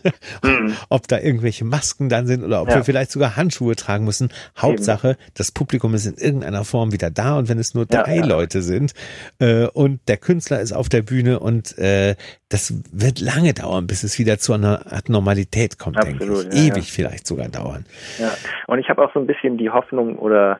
mhm. 0.43 0.73
ob 0.89 1.07
da 1.07 1.19
irgendwelche 1.19 1.65
Masken 1.65 2.09
dann 2.09 2.27
sind 2.27 2.43
oder 2.43 2.61
ob 2.61 2.69
ja. 2.69 2.75
wir 2.75 2.83
vielleicht 2.83 3.11
sogar 3.11 3.35
Handschuhe 3.35 3.75
tragen 3.75 4.05
müssen. 4.05 4.29
Hauptsache, 4.57 5.11
Eben. 5.11 5.19
das 5.33 5.51
Publikum 5.51 5.93
ist 5.93 6.05
in 6.05 6.15
irgendeiner 6.15 6.63
Form 6.63 6.91
wieder 6.91 7.09
da 7.09 7.37
und 7.37 7.49
wenn 7.49 7.59
es 7.59 7.73
nur 7.73 7.85
drei 7.85 8.17
ja, 8.17 8.25
Leute 8.25 8.61
sind 8.61 8.93
äh, 9.39 9.67
und 9.67 9.99
der 10.07 10.17
Künstler 10.17 10.59
ist 10.61 10.73
auf 10.73 10.89
der 10.89 11.01
Bühne 11.01 11.39
und 11.39 11.77
äh, 11.77 12.15
das 12.49 12.73
wird 12.93 13.19
lange 13.19 13.53
dauern, 13.53 13.87
bis 13.87 14.03
es 14.03 14.19
wieder 14.19 14.37
zu 14.37 14.53
einer 14.53 14.91
Art 14.91 15.09
Normalität 15.09 15.77
kommt, 15.77 15.97
Absolut, 15.97 16.45
denke 16.45 16.55
ich. 16.55 16.67
Ewig 16.67 16.91
vielleicht 16.91 17.27
sogar 17.27 17.49
dauern. 17.49 17.85
Ja, 18.19 18.31
und 18.67 18.79
ich 18.79 18.89
habe 18.89 19.03
auch 19.03 19.13
so 19.13 19.19
ein 19.19 19.27
bisschen 19.27 19.57
die 19.57 19.69
Hoffnung 19.69 20.17
oder 20.17 20.59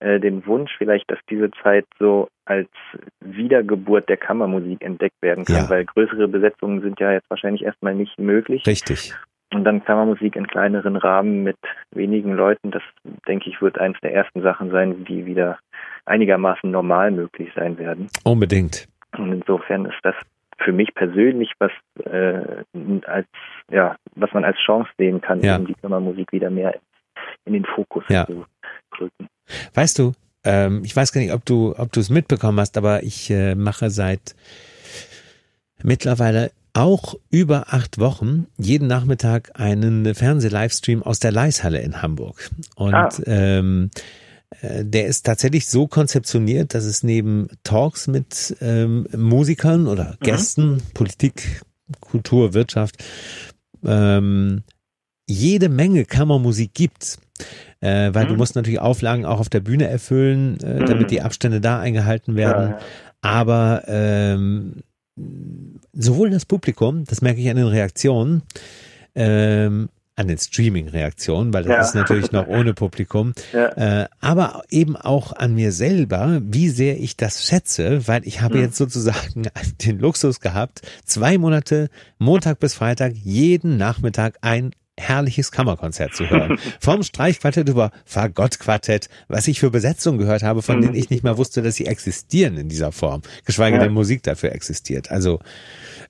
äh, 0.00 0.20
den 0.20 0.46
Wunsch 0.46 0.72
vielleicht, 0.76 1.10
dass 1.10 1.18
diese 1.30 1.50
Zeit 1.62 1.86
so 1.98 2.28
als 2.44 2.68
Wiedergeburt 3.20 4.08
der 4.08 4.16
Kammermusik 4.16 4.82
entdeckt 4.82 5.20
werden 5.22 5.44
kann, 5.44 5.64
ja. 5.64 5.70
weil 5.70 5.84
größere 5.84 6.28
Besetzungen 6.28 6.82
sind 6.82 7.00
ja 7.00 7.12
jetzt 7.12 7.28
wahrscheinlich 7.30 7.62
erstmal 7.62 7.94
nicht 7.94 8.18
möglich. 8.18 8.66
Richtig. 8.66 9.14
Und 9.54 9.64
dann 9.64 9.84
Kammermusik 9.84 10.36
in 10.36 10.46
kleineren 10.46 10.96
Rahmen 10.96 11.44
mit 11.44 11.56
wenigen 11.92 12.32
Leuten, 12.32 12.72
das 12.72 12.82
denke 13.26 13.48
ich, 13.48 13.62
wird 13.62 13.78
eines 13.78 13.98
der 14.00 14.12
ersten 14.12 14.42
Sachen 14.42 14.70
sein, 14.70 15.04
die 15.04 15.24
wieder 15.24 15.58
einigermaßen 16.04 16.70
normal 16.70 17.10
möglich 17.10 17.50
sein 17.54 17.78
werden. 17.78 18.08
Unbedingt. 18.24 18.88
Und 19.16 19.32
insofern 19.32 19.86
ist 19.86 19.98
das 20.02 20.14
für 20.58 20.72
mich 20.72 20.94
persönlich 20.94 21.52
was 21.58 21.70
äh, 22.04 22.64
als 23.06 23.28
ja 23.70 23.96
was 24.14 24.32
man 24.32 24.44
als 24.44 24.58
Chance 24.58 24.90
sehen 24.98 25.20
kann, 25.20 25.40
ja. 25.40 25.56
um 25.56 25.66
die 25.66 25.74
Kammermusik 25.74 26.32
wieder 26.32 26.50
mehr 26.50 26.74
in 27.44 27.52
den 27.52 27.64
Fokus 27.64 28.04
ja. 28.08 28.26
zu 28.26 28.44
rücken. 29.00 29.28
Weißt 29.74 29.98
du, 29.98 30.12
ähm, 30.44 30.82
ich 30.84 30.94
weiß 30.94 31.12
gar 31.12 31.20
nicht, 31.20 31.32
ob 31.32 31.44
du, 31.44 31.74
ob 31.76 31.92
du 31.92 32.00
es 32.00 32.10
mitbekommen 32.10 32.60
hast, 32.60 32.76
aber 32.76 33.02
ich 33.02 33.30
äh, 33.30 33.54
mache 33.54 33.90
seit 33.90 34.34
mittlerweile 35.82 36.50
auch 36.72 37.14
über 37.30 37.72
acht 37.72 37.98
Wochen 37.98 38.46
jeden 38.58 38.86
Nachmittag 38.86 39.50
einen 39.54 40.14
Fernseh-Livestream 40.14 41.02
aus 41.02 41.18
der 41.18 41.32
Leishalle 41.32 41.80
in 41.80 42.02
Hamburg. 42.02 42.50
Und 42.74 42.94
ah. 42.94 43.08
ähm, 43.24 43.90
äh, 44.60 44.84
der 44.84 45.06
ist 45.06 45.24
tatsächlich 45.24 45.66
so 45.66 45.86
konzeptioniert, 45.86 46.74
dass 46.74 46.84
es 46.84 47.02
neben 47.02 47.48
Talks 47.64 48.08
mit 48.08 48.56
ähm, 48.60 49.06
Musikern 49.16 49.86
oder 49.86 50.12
mhm. 50.20 50.24
Gästen, 50.24 50.72
mhm. 50.72 50.82
Politik, 50.92 51.62
Kultur, 52.00 52.52
Wirtschaft, 52.52 53.02
ähm, 53.84 54.62
jede 55.26 55.68
Menge 55.68 56.04
Kammermusik 56.04 56.74
gibt 56.74 57.18
äh, 57.80 58.10
weil 58.12 58.24
mhm. 58.24 58.28
du 58.30 58.36
musst 58.36 58.56
natürlich 58.56 58.80
Auflagen 58.80 59.24
auch 59.24 59.40
auf 59.40 59.48
der 59.48 59.60
Bühne 59.60 59.88
erfüllen, 59.88 60.60
äh, 60.60 60.84
damit 60.84 61.04
mhm. 61.04 61.08
die 61.08 61.22
Abstände 61.22 61.60
da 61.60 61.78
eingehalten 61.78 62.36
werden. 62.36 62.70
Ja. 62.70 62.78
Aber 63.22 63.82
ähm, 63.86 64.82
sowohl 65.92 66.30
das 66.30 66.44
Publikum, 66.44 67.04
das 67.04 67.22
merke 67.22 67.40
ich 67.40 67.50
an 67.50 67.56
den 67.56 67.66
Reaktionen, 67.66 68.42
ähm, 69.14 69.88
an 70.16 70.28
den 70.28 70.38
Streaming-Reaktionen, 70.38 71.52
weil 71.52 71.64
das 71.64 71.72
ja. 71.72 71.80
ist 71.80 71.94
natürlich 71.94 72.32
noch 72.32 72.46
ohne 72.46 72.72
Publikum, 72.72 73.34
ja. 73.52 74.02
äh, 74.02 74.08
aber 74.20 74.62
eben 74.70 74.96
auch 74.96 75.32
an 75.32 75.54
mir 75.54 75.72
selber, 75.72 76.40
wie 76.42 76.70
sehr 76.70 76.98
ich 76.98 77.18
das 77.18 77.46
schätze, 77.46 78.08
weil 78.08 78.26
ich 78.26 78.40
habe 78.40 78.56
mhm. 78.56 78.64
jetzt 78.64 78.76
sozusagen 78.78 79.48
den 79.84 79.98
Luxus 79.98 80.40
gehabt, 80.40 80.80
zwei 81.04 81.36
Monate, 81.36 81.90
Montag 82.18 82.60
bis 82.60 82.74
Freitag, 82.74 83.12
jeden 83.14 83.76
Nachmittag 83.76 84.38
ein 84.40 84.72
herrliches 84.98 85.50
Kammerkonzert 85.50 86.14
zu 86.14 86.28
hören. 86.28 86.58
Vom 86.80 87.02
Streichquartett 87.02 87.68
über 87.68 87.90
Fagottquartett, 88.04 89.08
was 89.28 89.46
ich 89.48 89.60
für 89.60 89.70
Besetzungen 89.70 90.18
gehört 90.18 90.42
habe, 90.42 90.62
von 90.62 90.80
denen 90.80 90.94
ich 90.94 91.10
nicht 91.10 91.24
mal 91.24 91.36
wusste, 91.36 91.62
dass 91.62 91.76
sie 91.76 91.86
existieren 91.86 92.56
in 92.56 92.68
dieser 92.68 92.92
Form, 92.92 93.22
geschweige 93.44 93.76
ja. 93.76 93.82
denn 93.82 93.92
Musik 93.92 94.22
dafür 94.22 94.52
existiert. 94.52 95.10
Also 95.10 95.40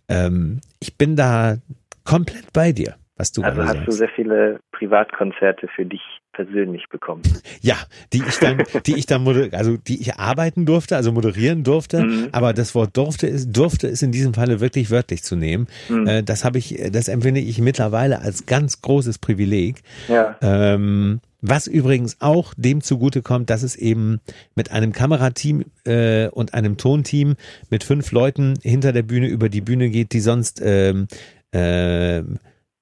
ähm, 0.08 0.60
ich 0.78 0.96
bin 0.96 1.16
da 1.16 1.58
komplett 2.04 2.52
bei 2.52 2.72
dir 2.72 2.96
was 3.16 3.32
du 3.32 3.42
also 3.42 3.62
hast 3.62 3.72
sagst. 3.72 3.88
du 3.88 3.92
sehr 3.92 4.08
viele 4.14 4.60
Privatkonzerte 4.72 5.68
für 5.74 5.86
dich 5.86 6.02
persönlich 6.32 6.84
bekommen. 6.90 7.22
Ja, 7.62 7.76
die 8.12 8.22
ich 8.28 8.38
dann, 8.38 8.62
die 8.86 8.96
ich 8.96 9.06
dann 9.06 9.26
also 9.52 9.78
die 9.78 10.00
ich 10.00 10.16
arbeiten 10.16 10.66
durfte, 10.66 10.96
also 10.96 11.12
moderieren 11.12 11.64
durfte, 11.64 12.02
mhm. 12.02 12.28
aber 12.32 12.52
das 12.52 12.74
Wort 12.74 12.96
durfte 12.96 13.26
ist, 13.26 13.56
durfte 13.56 13.88
ist 13.88 14.02
in 14.02 14.12
diesem 14.12 14.34
Falle 14.34 14.60
wirklich 14.60 14.90
wörtlich 14.90 15.22
zu 15.22 15.34
nehmen. 15.34 15.66
Mhm. 15.88 16.06
Äh, 16.06 16.22
das 16.22 16.44
habe 16.44 16.58
ich, 16.58 16.78
das 16.92 17.08
empfinde 17.08 17.40
ich 17.40 17.58
mittlerweile 17.58 18.20
als 18.20 18.44
ganz 18.44 18.82
großes 18.82 19.18
Privileg. 19.18 19.80
Ja. 20.08 20.36
Ähm, 20.42 21.20
was 21.40 21.66
übrigens 21.66 22.16
auch 22.20 22.54
dem 22.56 22.82
zugute 22.82 23.22
kommt, 23.22 23.50
dass 23.50 23.62
es 23.62 23.76
eben 23.76 24.20
mit 24.54 24.72
einem 24.72 24.92
Kamerateam 24.92 25.64
äh, 25.84 26.28
und 26.28 26.54
einem 26.54 26.76
Tonteam 26.76 27.36
mit 27.70 27.84
fünf 27.84 28.12
Leuten 28.12 28.54
hinter 28.62 28.92
der 28.92 29.02
Bühne 29.02 29.28
über 29.28 29.48
die 29.48 29.60
Bühne 29.60 29.88
geht, 29.88 30.12
die 30.12 30.20
sonst 30.20 30.60
ähm, 30.62 31.06
äh, 31.52 32.22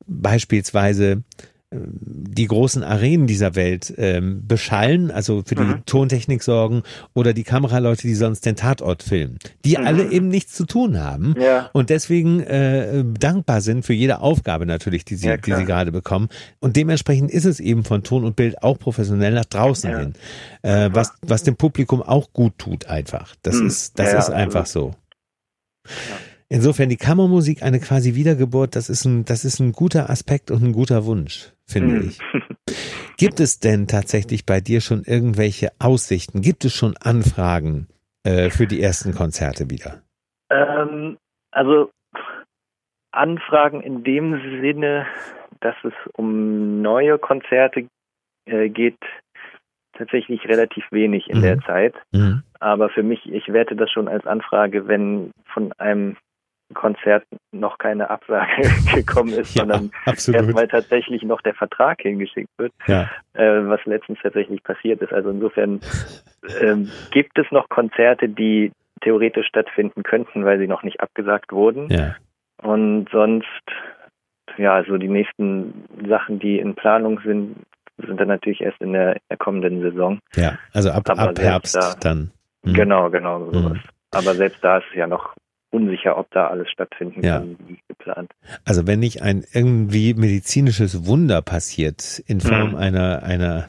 beispielsweise 0.07 1.23
äh, 1.71 1.77
die 2.37 2.47
großen 2.47 2.83
Arenen 2.83 3.27
dieser 3.27 3.55
Welt 3.55 3.95
ähm, 3.97 4.47
beschallen, 4.47 5.11
also 5.11 5.43
für 5.47 5.55
die 5.55 5.63
mhm. 5.63 5.87
Tontechnik 5.87 6.43
sorgen 6.43 6.83
oder 7.15 7.33
die 7.33 7.45
Kameraleute, 7.45 8.03
die 8.03 8.15
sonst 8.15 8.45
den 8.45 8.57
Tatort 8.57 9.03
filmen, 9.03 9.39
die 9.65 9.77
mhm. 9.77 9.87
alle 9.87 10.11
eben 10.11 10.29
nichts 10.29 10.55
zu 10.55 10.67
tun 10.67 10.99
haben 10.99 11.35
ja. 11.41 11.71
und 11.73 11.91
deswegen 11.91 12.41
äh, 12.41 13.05
dankbar 13.19 13.61
sind 13.61 13.85
für 13.85 13.93
jede 13.93 14.21
Aufgabe 14.21 14.67
natürlich, 14.67 15.05
die 15.05 15.15
sie, 15.15 15.29
ja, 15.29 15.37
die 15.37 15.55
sie 15.55 15.65
gerade 15.65 15.93
bekommen. 15.93 16.29
Und 16.59 16.77
dementsprechend 16.77 17.31
ist 17.31 17.45
es 17.45 17.61
eben 17.61 17.85
von 17.85 18.03
Ton 18.03 18.25
und 18.25 18.37
Bild 18.37 18.63
auch 18.63 18.79
professionell 18.79 19.35
nach 19.35 19.45
draußen 19.45 19.91
ja. 19.91 19.99
hin, 19.99 20.15
äh, 20.63 20.91
was 20.93 21.13
was 21.23 21.43
dem 21.45 21.57
Publikum 21.57 22.03
auch 22.03 22.33
gut 22.33 22.59
tut 22.59 22.87
einfach. 22.87 23.35
Das 23.43 23.57
mhm. 23.57 23.67
ist 23.69 23.99
das 23.99 24.13
ist 24.15 24.31
einfach 24.31 24.67
so. 24.67 24.95
Insofern 26.49 26.89
die 26.89 26.97
Kammermusik 26.97 27.63
eine 27.63 27.81
quasi 27.81 28.15
Wiedergeburt, 28.15 28.77
das 28.77 28.89
ist 28.89 29.05
ein, 29.05 29.25
das 29.25 29.45
ist 29.45 29.61
ein 29.61 29.73
guter 29.73 30.11
Aspekt 30.11 30.51
und 30.51 30.63
ein 30.63 30.73
guter 30.73 31.05
Wunsch, 31.07 31.53
finde 31.67 31.97
mhm. 31.97 32.09
ich. 32.09 32.21
Gibt 33.17 33.41
es 33.41 33.61
denn 33.61 33.87
tatsächlich 33.87 34.45
bei 34.45 34.61
dir 34.61 34.81
schon 34.81 35.05
irgendwelche 35.05 35.71
Aussichten? 35.79 36.43
Gibt 36.43 36.65
es 36.65 36.75
schon 36.75 36.95
Anfragen 37.01 37.89
äh, 38.25 38.51
für 38.51 38.67
die 38.67 38.83
ersten 38.83 39.15
Konzerte 39.15 39.71
wieder? 39.71 40.03
Ähm, 40.51 41.17
also 41.51 41.91
Anfragen 43.13 43.81
in 43.81 44.03
dem 44.03 44.41
Sinne, 44.61 45.07
dass 45.61 45.77
es 45.85 45.95
um 46.15 46.83
neue 46.83 47.19
Konzerte 47.19 47.87
äh, 48.47 48.69
geht, 48.69 48.99
tatsächlich 49.97 50.45
relativ 50.47 50.85
wenig 50.91 51.31
in 51.31 51.39
mhm. 51.39 51.43
der 51.43 51.61
Zeit. 51.61 51.95
Mhm. 52.13 52.43
Aber 52.59 52.89
für 52.91 53.03
mich, 53.03 53.33
ich 53.33 53.53
werte 53.53 53.77
das 53.77 53.91
schon 53.91 54.09
als 54.09 54.27
Anfrage, 54.27 54.89
wenn 54.89 55.31
von 55.53 55.73
einem 55.79 56.17
Konzert 56.73 57.25
noch 57.53 57.79
keine 57.79 58.11
Absage 58.11 58.63
gekommen 58.95 59.33
ist, 59.33 59.55
ja, 59.55 59.63
sondern 59.63 59.91
erstmal 60.07 60.69
tatsächlich 60.69 61.23
noch 61.23 61.43
der 61.43 61.55
Vertrag 61.55 62.01
hingeschickt 62.01 62.51
wird, 62.57 62.73
ja. 62.87 63.11
äh, 63.35 63.69
was 63.69 63.85
letztens 63.85 64.19
tatsächlich 64.23 64.63
passiert 64.63 65.03
ist. 65.03 65.13
Also 65.13 65.31
insofern 65.31 65.81
äh, 66.61 66.77
gibt 67.11 67.39
es 67.39 67.47
noch 67.51 67.69
Konzerte, 67.69 68.29
die 68.29 68.73
theoretisch 69.03 69.47
stattfinden 69.47 70.03
könnten, 70.03 70.45
weil 70.45 70.59
sie 70.59 70.67
noch 70.67 70.83
nicht 70.83 71.01
abgesagt 71.01 71.53
wurden. 71.53 71.89
Ja. 71.91 72.17
Und 72.63 73.09
sonst, 73.13 73.47
ja, 74.57 74.83
so 74.85 74.97
die 74.97 75.09
nächsten 75.09 75.85
Sachen, 76.09 76.39
die 76.39 76.59
in 76.59 76.75
Planung 76.75 77.21
sind, 77.25 77.57
sind 77.99 78.19
dann 78.19 78.29
natürlich 78.29 78.61
erst 78.63 78.81
in 78.81 78.93
der, 78.93 79.19
kommenden 79.39 79.83
Saison. 79.83 80.19
Ja, 80.35 80.59
also 80.73 80.91
ab, 80.91 81.09
ab 81.11 81.39
Herbst 81.39 81.77
da, 81.77 81.95
dann. 82.01 82.31
Mhm. 82.63 82.75
Genau, 82.75 83.11
genau, 83.11 83.51
sowas. 83.51 83.73
Mhm. 83.73 83.81
Aber 84.13 84.35
selbst 84.35 84.63
da 84.63 84.79
ist 84.79 84.87
es 84.91 84.97
ja 84.97 85.07
noch 85.07 85.35
unsicher, 85.75 86.17
ob 86.17 86.31
da 86.31 86.47
alles 86.47 86.71
stattfinden 86.71 87.23
ja. 87.23 87.39
kann, 87.39 87.57
wie 87.67 87.79
geplant. 87.89 88.31
Also 88.65 88.87
wenn 88.87 89.01
nicht 89.01 89.23
ein 89.23 89.45
irgendwie 89.53 90.15
medizinisches 90.15 91.07
Wunder 91.07 91.43
passiert 91.43 92.23
in 92.27 92.41
Form 92.41 92.71
mhm. 92.71 92.77
einer, 92.77 93.23
einer, 93.25 93.69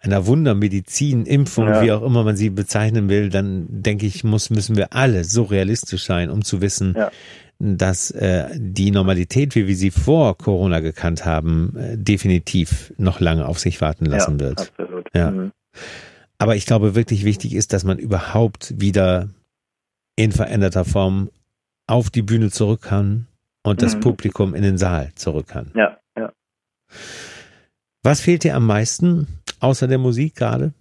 einer 0.00 0.26
Wundermedizin, 0.26 1.26
Impfung, 1.26 1.68
ja. 1.68 1.82
wie 1.82 1.92
auch 1.92 2.02
immer 2.02 2.24
man 2.24 2.36
sie 2.36 2.48
bezeichnen 2.48 3.10
will, 3.10 3.28
dann 3.28 3.66
denke 3.68 4.06
ich, 4.06 4.24
muss, 4.24 4.48
müssen 4.48 4.76
wir 4.76 4.94
alle 4.94 5.24
so 5.24 5.42
realistisch 5.42 6.04
sein, 6.04 6.30
um 6.30 6.42
zu 6.42 6.62
wissen, 6.62 6.94
ja. 6.96 7.10
dass 7.58 8.10
äh, 8.10 8.48
die 8.56 8.90
Normalität, 8.90 9.54
wie 9.54 9.68
wir 9.68 9.76
sie 9.76 9.90
vor 9.90 10.38
Corona 10.38 10.80
gekannt 10.80 11.26
haben, 11.26 11.76
äh, 11.76 11.98
definitiv 11.98 12.94
noch 12.96 13.20
lange 13.20 13.46
auf 13.46 13.58
sich 13.58 13.82
warten 13.82 14.06
lassen 14.06 14.40
wird. 14.40 14.72
Absolut. 14.78 15.08
Ja. 15.14 15.30
Mhm. 15.30 15.52
Aber 16.38 16.56
ich 16.56 16.66
glaube, 16.66 16.94
wirklich 16.96 17.24
wichtig 17.24 17.54
ist, 17.54 17.72
dass 17.72 17.84
man 17.84 17.98
überhaupt 17.98 18.80
wieder 18.80 19.28
in 20.22 20.32
veränderter 20.32 20.84
Form 20.84 21.30
auf 21.86 22.10
die 22.10 22.22
Bühne 22.22 22.50
zurück 22.50 22.82
kann 22.82 23.26
und 23.62 23.82
das 23.82 23.96
mhm. 23.96 24.00
Publikum 24.00 24.54
in 24.54 24.62
den 24.62 24.78
Saal 24.78 25.12
zurück 25.14 25.48
kann. 25.48 25.72
Ja, 25.74 25.98
ja. 26.16 26.32
Was 28.02 28.20
fehlt 28.20 28.44
dir 28.44 28.54
am 28.54 28.66
meisten 28.66 29.26
außer 29.60 29.88
der 29.88 29.98
Musik 29.98 30.36
gerade? 30.36 30.72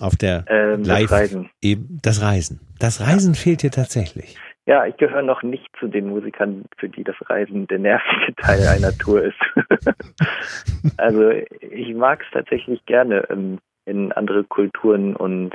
Auf 0.00 0.16
der 0.16 0.44
ähm, 0.48 0.84
Live 0.84 1.10
das 1.10 1.12
Reisen. 1.12 1.50
Eben 1.60 1.98
das 2.02 2.22
Reisen. 2.22 2.60
Das 2.78 3.00
Reisen 3.00 3.34
ja. 3.34 3.40
fehlt 3.40 3.62
dir 3.62 3.70
tatsächlich. 3.70 4.36
Ja, 4.66 4.84
ich 4.84 4.96
gehöre 4.98 5.22
noch 5.22 5.42
nicht 5.42 5.66
zu 5.80 5.88
den 5.88 6.08
Musikern, 6.08 6.66
für 6.76 6.90
die 6.90 7.02
das 7.02 7.16
Reisen 7.30 7.66
der 7.68 7.78
nervige 7.78 8.34
Teil 8.36 8.66
einer 8.68 8.92
Tour 8.96 9.22
ist. 9.22 9.40
also 10.98 11.30
ich 11.30 11.94
mag 11.94 12.22
es 12.22 12.30
tatsächlich 12.32 12.84
gerne, 12.84 13.28
ähm, 13.30 13.58
in 13.86 14.12
andere 14.12 14.44
Kulturen 14.44 15.16
und 15.16 15.54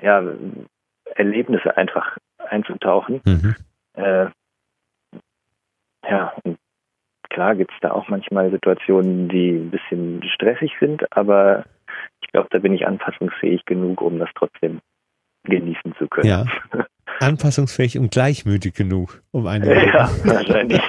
ja, 0.00 0.24
Erlebnisse 1.14 1.76
einfach 1.76 2.18
einzutauchen. 2.38 3.20
Mhm. 3.24 3.54
Äh, 3.94 4.26
ja, 6.08 6.32
und 6.44 6.58
klar 7.30 7.54
gibt 7.54 7.72
es 7.72 7.78
da 7.80 7.90
auch 7.92 8.08
manchmal 8.08 8.50
Situationen, 8.50 9.28
die 9.28 9.50
ein 9.50 9.70
bisschen 9.70 10.22
stressig 10.34 10.72
sind, 10.80 11.04
aber 11.12 11.64
ich 12.22 12.28
glaube, 12.32 12.48
da 12.50 12.58
bin 12.58 12.74
ich 12.74 12.86
anpassungsfähig 12.86 13.64
genug, 13.64 14.00
um 14.00 14.18
das 14.18 14.28
trotzdem 14.34 14.80
genießen 15.44 15.94
zu 15.98 16.06
können. 16.08 16.28
Ja. 16.28 16.44
Anpassungsfähig 17.20 17.98
und 17.98 18.10
gleichmütig 18.10 18.74
genug, 18.74 19.22
um 19.30 19.46
eine. 19.46 19.86
Ja, 19.86 20.10
wahrscheinlich. 20.24 20.82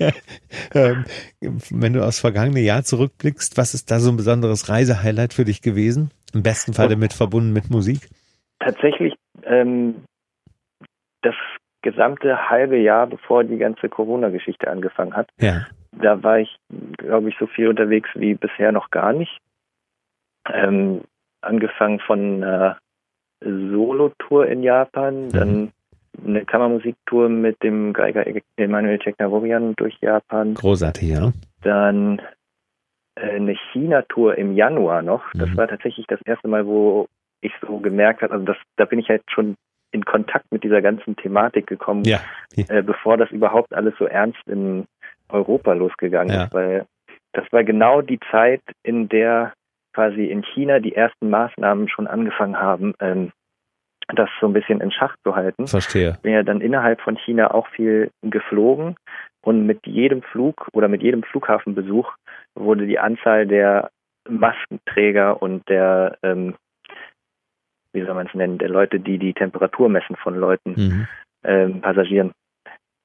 ähm, 0.74 1.04
wenn 1.70 1.92
du 1.92 2.02
aufs 2.02 2.20
vergangene 2.20 2.60
Jahr 2.60 2.82
zurückblickst, 2.82 3.58
was 3.58 3.74
ist 3.74 3.90
da 3.90 3.98
so 3.98 4.10
ein 4.10 4.16
besonderes 4.16 4.70
Reisehighlight 4.70 5.34
für 5.34 5.44
dich 5.44 5.60
gewesen? 5.60 6.12
Im 6.32 6.42
besten 6.42 6.72
Fall 6.72 6.88
damit 6.88 7.12
verbunden 7.12 7.52
mit 7.52 7.68
Musik? 7.68 8.08
Tatsächlich 8.66 9.14
ähm, 9.44 10.04
das 11.22 11.34
gesamte 11.82 12.50
halbe 12.50 12.76
Jahr, 12.78 13.06
bevor 13.06 13.44
die 13.44 13.58
ganze 13.58 13.88
Corona-Geschichte 13.88 14.68
angefangen 14.68 15.14
hat. 15.14 15.28
Ja. 15.40 15.66
Da 15.92 16.22
war 16.22 16.40
ich, 16.40 16.56
glaube 16.98 17.28
ich, 17.28 17.36
so 17.38 17.46
viel 17.46 17.68
unterwegs 17.68 18.10
wie 18.14 18.34
bisher 18.34 18.72
noch 18.72 18.90
gar 18.90 19.12
nicht. 19.12 19.38
Ähm, 20.52 21.02
angefangen 21.40 22.00
von 22.00 22.42
einer 22.42 22.78
Solo-Tour 23.40 24.46
in 24.46 24.62
Japan, 24.62 25.26
mhm. 25.26 25.32
dann 25.32 25.72
eine 26.24 26.44
Kammermusiktour 26.44 27.28
mit 27.28 27.62
dem 27.62 27.92
Geiger 27.92 28.24
Emanuel 28.56 28.98
Ceknavorian 29.00 29.74
durch 29.76 29.96
Japan. 30.00 30.54
Großartig, 30.54 31.10
ja. 31.10 31.32
Dann 31.62 32.20
äh, 33.16 33.36
eine 33.36 33.56
China-Tour 33.72 34.36
im 34.36 34.54
Januar 34.54 35.02
noch. 35.02 35.22
Das 35.34 35.50
mhm. 35.50 35.56
war 35.56 35.68
tatsächlich 35.68 36.06
das 36.06 36.20
erste 36.22 36.48
Mal, 36.48 36.66
wo 36.66 37.06
ich 37.46 37.52
so 37.66 37.78
gemerkt 37.78 38.22
habe, 38.22 38.32
also 38.32 38.44
das, 38.44 38.56
da 38.76 38.84
bin 38.84 38.98
ich 38.98 39.08
halt 39.08 39.22
schon 39.30 39.56
in 39.92 40.04
Kontakt 40.04 40.46
mit 40.50 40.64
dieser 40.64 40.82
ganzen 40.82 41.16
Thematik 41.16 41.66
gekommen, 41.66 42.04
ja. 42.04 42.20
äh, 42.56 42.82
bevor 42.82 43.16
das 43.16 43.30
überhaupt 43.30 43.72
alles 43.72 43.94
so 43.98 44.06
ernst 44.06 44.40
in 44.46 44.84
Europa 45.28 45.72
losgegangen 45.72 46.34
ja. 46.34 46.44
ist, 46.44 46.54
weil 46.54 46.86
das 47.32 47.44
war 47.52 47.64
genau 47.64 48.02
die 48.02 48.20
Zeit, 48.30 48.62
in 48.82 49.08
der 49.08 49.52
quasi 49.94 50.26
in 50.26 50.42
China 50.42 50.78
die 50.78 50.94
ersten 50.94 51.30
Maßnahmen 51.30 51.88
schon 51.88 52.06
angefangen 52.06 52.58
haben, 52.58 52.94
ähm, 53.00 53.32
das 54.14 54.28
so 54.40 54.46
ein 54.46 54.52
bisschen 54.52 54.80
in 54.80 54.92
Schach 54.92 55.16
zu 55.24 55.34
halten. 55.34 55.66
Verstehe. 55.66 56.18
Bin 56.22 56.32
ja 56.32 56.42
dann 56.42 56.60
innerhalb 56.60 57.00
von 57.00 57.16
China 57.16 57.52
auch 57.52 57.66
viel 57.68 58.10
geflogen 58.22 58.96
und 59.42 59.66
mit 59.66 59.86
jedem 59.86 60.22
Flug 60.22 60.68
oder 60.72 60.88
mit 60.88 61.02
jedem 61.02 61.22
Flughafenbesuch 61.22 62.12
wurde 62.54 62.86
die 62.86 62.98
Anzahl 62.98 63.46
der 63.46 63.90
Maskenträger 64.28 65.40
und 65.40 65.68
der 65.68 66.18
ähm, 66.22 66.54
wie 67.96 68.04
soll 68.04 68.14
man 68.14 68.26
es 68.26 68.34
nennen, 68.34 68.58
der 68.58 68.68
Leute, 68.68 69.00
die 69.00 69.18
die 69.18 69.32
Temperatur 69.32 69.88
messen 69.88 70.14
von 70.16 70.36
Leuten, 70.36 70.74
mhm. 70.76 71.08
ähm, 71.42 71.80
Passagieren, 71.80 72.32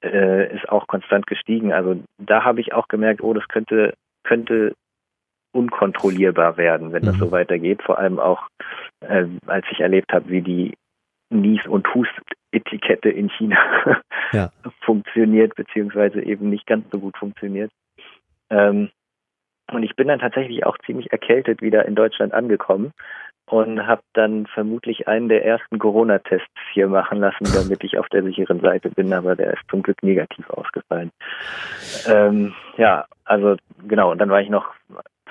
äh, 0.04 0.54
ist 0.54 0.68
auch 0.68 0.86
konstant 0.86 1.26
gestiegen. 1.26 1.72
Also 1.72 2.00
da 2.18 2.44
habe 2.44 2.60
ich 2.60 2.72
auch 2.74 2.88
gemerkt, 2.88 3.22
oh, 3.22 3.32
das 3.32 3.48
könnte, 3.48 3.94
könnte 4.22 4.74
unkontrollierbar 5.52 6.56
werden, 6.56 6.92
wenn 6.92 7.04
das 7.04 7.16
so 7.16 7.26
mhm. 7.26 7.32
weitergeht. 7.32 7.82
Vor 7.82 7.98
allem 7.98 8.18
auch, 8.18 8.46
äh, 9.00 9.26
als 9.46 9.66
ich 9.70 9.80
erlebt 9.80 10.12
habe, 10.12 10.28
wie 10.28 10.42
die 10.42 10.74
Nies- 11.30 11.66
und 11.66 11.92
Hust-Etikette 11.94 13.08
in 13.08 13.30
China 13.30 13.56
ja. 14.32 14.50
funktioniert, 14.80 15.54
beziehungsweise 15.54 16.22
eben 16.22 16.50
nicht 16.50 16.66
ganz 16.66 16.84
so 16.90 16.98
gut 16.98 17.16
funktioniert. 17.16 17.70
Ähm, 18.50 18.90
und 19.70 19.82
ich 19.84 19.96
bin 19.96 20.08
dann 20.08 20.18
tatsächlich 20.18 20.66
auch 20.66 20.76
ziemlich 20.84 21.12
erkältet 21.12 21.62
wieder 21.62 21.86
in 21.86 21.94
Deutschland 21.94 22.34
angekommen 22.34 22.92
und 23.46 23.86
habe 23.86 24.02
dann 24.14 24.46
vermutlich 24.46 25.08
einen 25.08 25.28
der 25.28 25.44
ersten 25.44 25.78
Corona-Tests 25.78 26.48
hier 26.72 26.88
machen 26.88 27.20
lassen, 27.20 27.44
damit 27.54 27.84
ich 27.84 27.98
auf 27.98 28.08
der 28.08 28.22
sicheren 28.22 28.60
Seite 28.60 28.90
bin, 28.90 29.12
aber 29.12 29.36
der 29.36 29.52
ist 29.52 29.62
zum 29.68 29.82
Glück 29.82 30.02
negativ 30.02 30.48
ausgefallen. 30.50 31.10
Ähm, 32.06 32.54
ja, 32.76 33.06
also 33.24 33.56
genau, 33.86 34.10
und 34.10 34.18
dann 34.18 34.30
war 34.30 34.40
ich 34.40 34.48
noch 34.48 34.72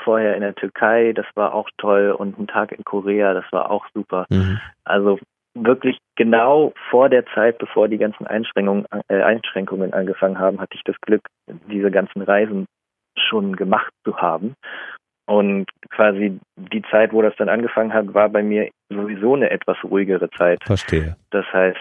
vorher 0.03 0.35
in 0.35 0.41
der 0.41 0.55
Türkei, 0.55 1.13
das 1.13 1.25
war 1.35 1.53
auch 1.53 1.69
toll, 1.77 2.11
und 2.11 2.37
einen 2.37 2.47
Tag 2.47 2.71
in 2.71 2.83
Korea, 2.83 3.33
das 3.33 3.45
war 3.51 3.69
auch 3.69 3.85
super. 3.93 4.25
Mhm. 4.29 4.59
Also 4.83 5.19
wirklich 5.53 5.97
genau 6.15 6.73
vor 6.89 7.09
der 7.09 7.25
Zeit, 7.27 7.57
bevor 7.57 7.87
die 7.87 7.97
ganzen 7.97 8.25
Einschränkungen, 8.25 8.85
äh, 9.09 9.21
Einschränkungen 9.21 9.93
angefangen 9.93 10.39
haben, 10.39 10.59
hatte 10.59 10.75
ich 10.75 10.83
das 10.83 10.95
Glück, 11.01 11.27
diese 11.69 11.91
ganzen 11.91 12.21
Reisen 12.21 12.65
schon 13.17 13.55
gemacht 13.55 13.91
zu 14.05 14.17
haben 14.17 14.55
und 15.31 15.65
quasi 15.91 16.39
die 16.57 16.81
Zeit, 16.91 17.13
wo 17.13 17.21
das 17.21 17.33
dann 17.37 17.47
angefangen 17.47 17.93
hat, 17.93 18.13
war 18.13 18.27
bei 18.27 18.43
mir 18.43 18.69
sowieso 18.89 19.35
eine 19.35 19.49
etwas 19.49 19.77
ruhigere 19.81 20.29
Zeit. 20.31 20.61
Verstehe. 20.65 21.15
Das 21.29 21.45
heißt, 21.53 21.79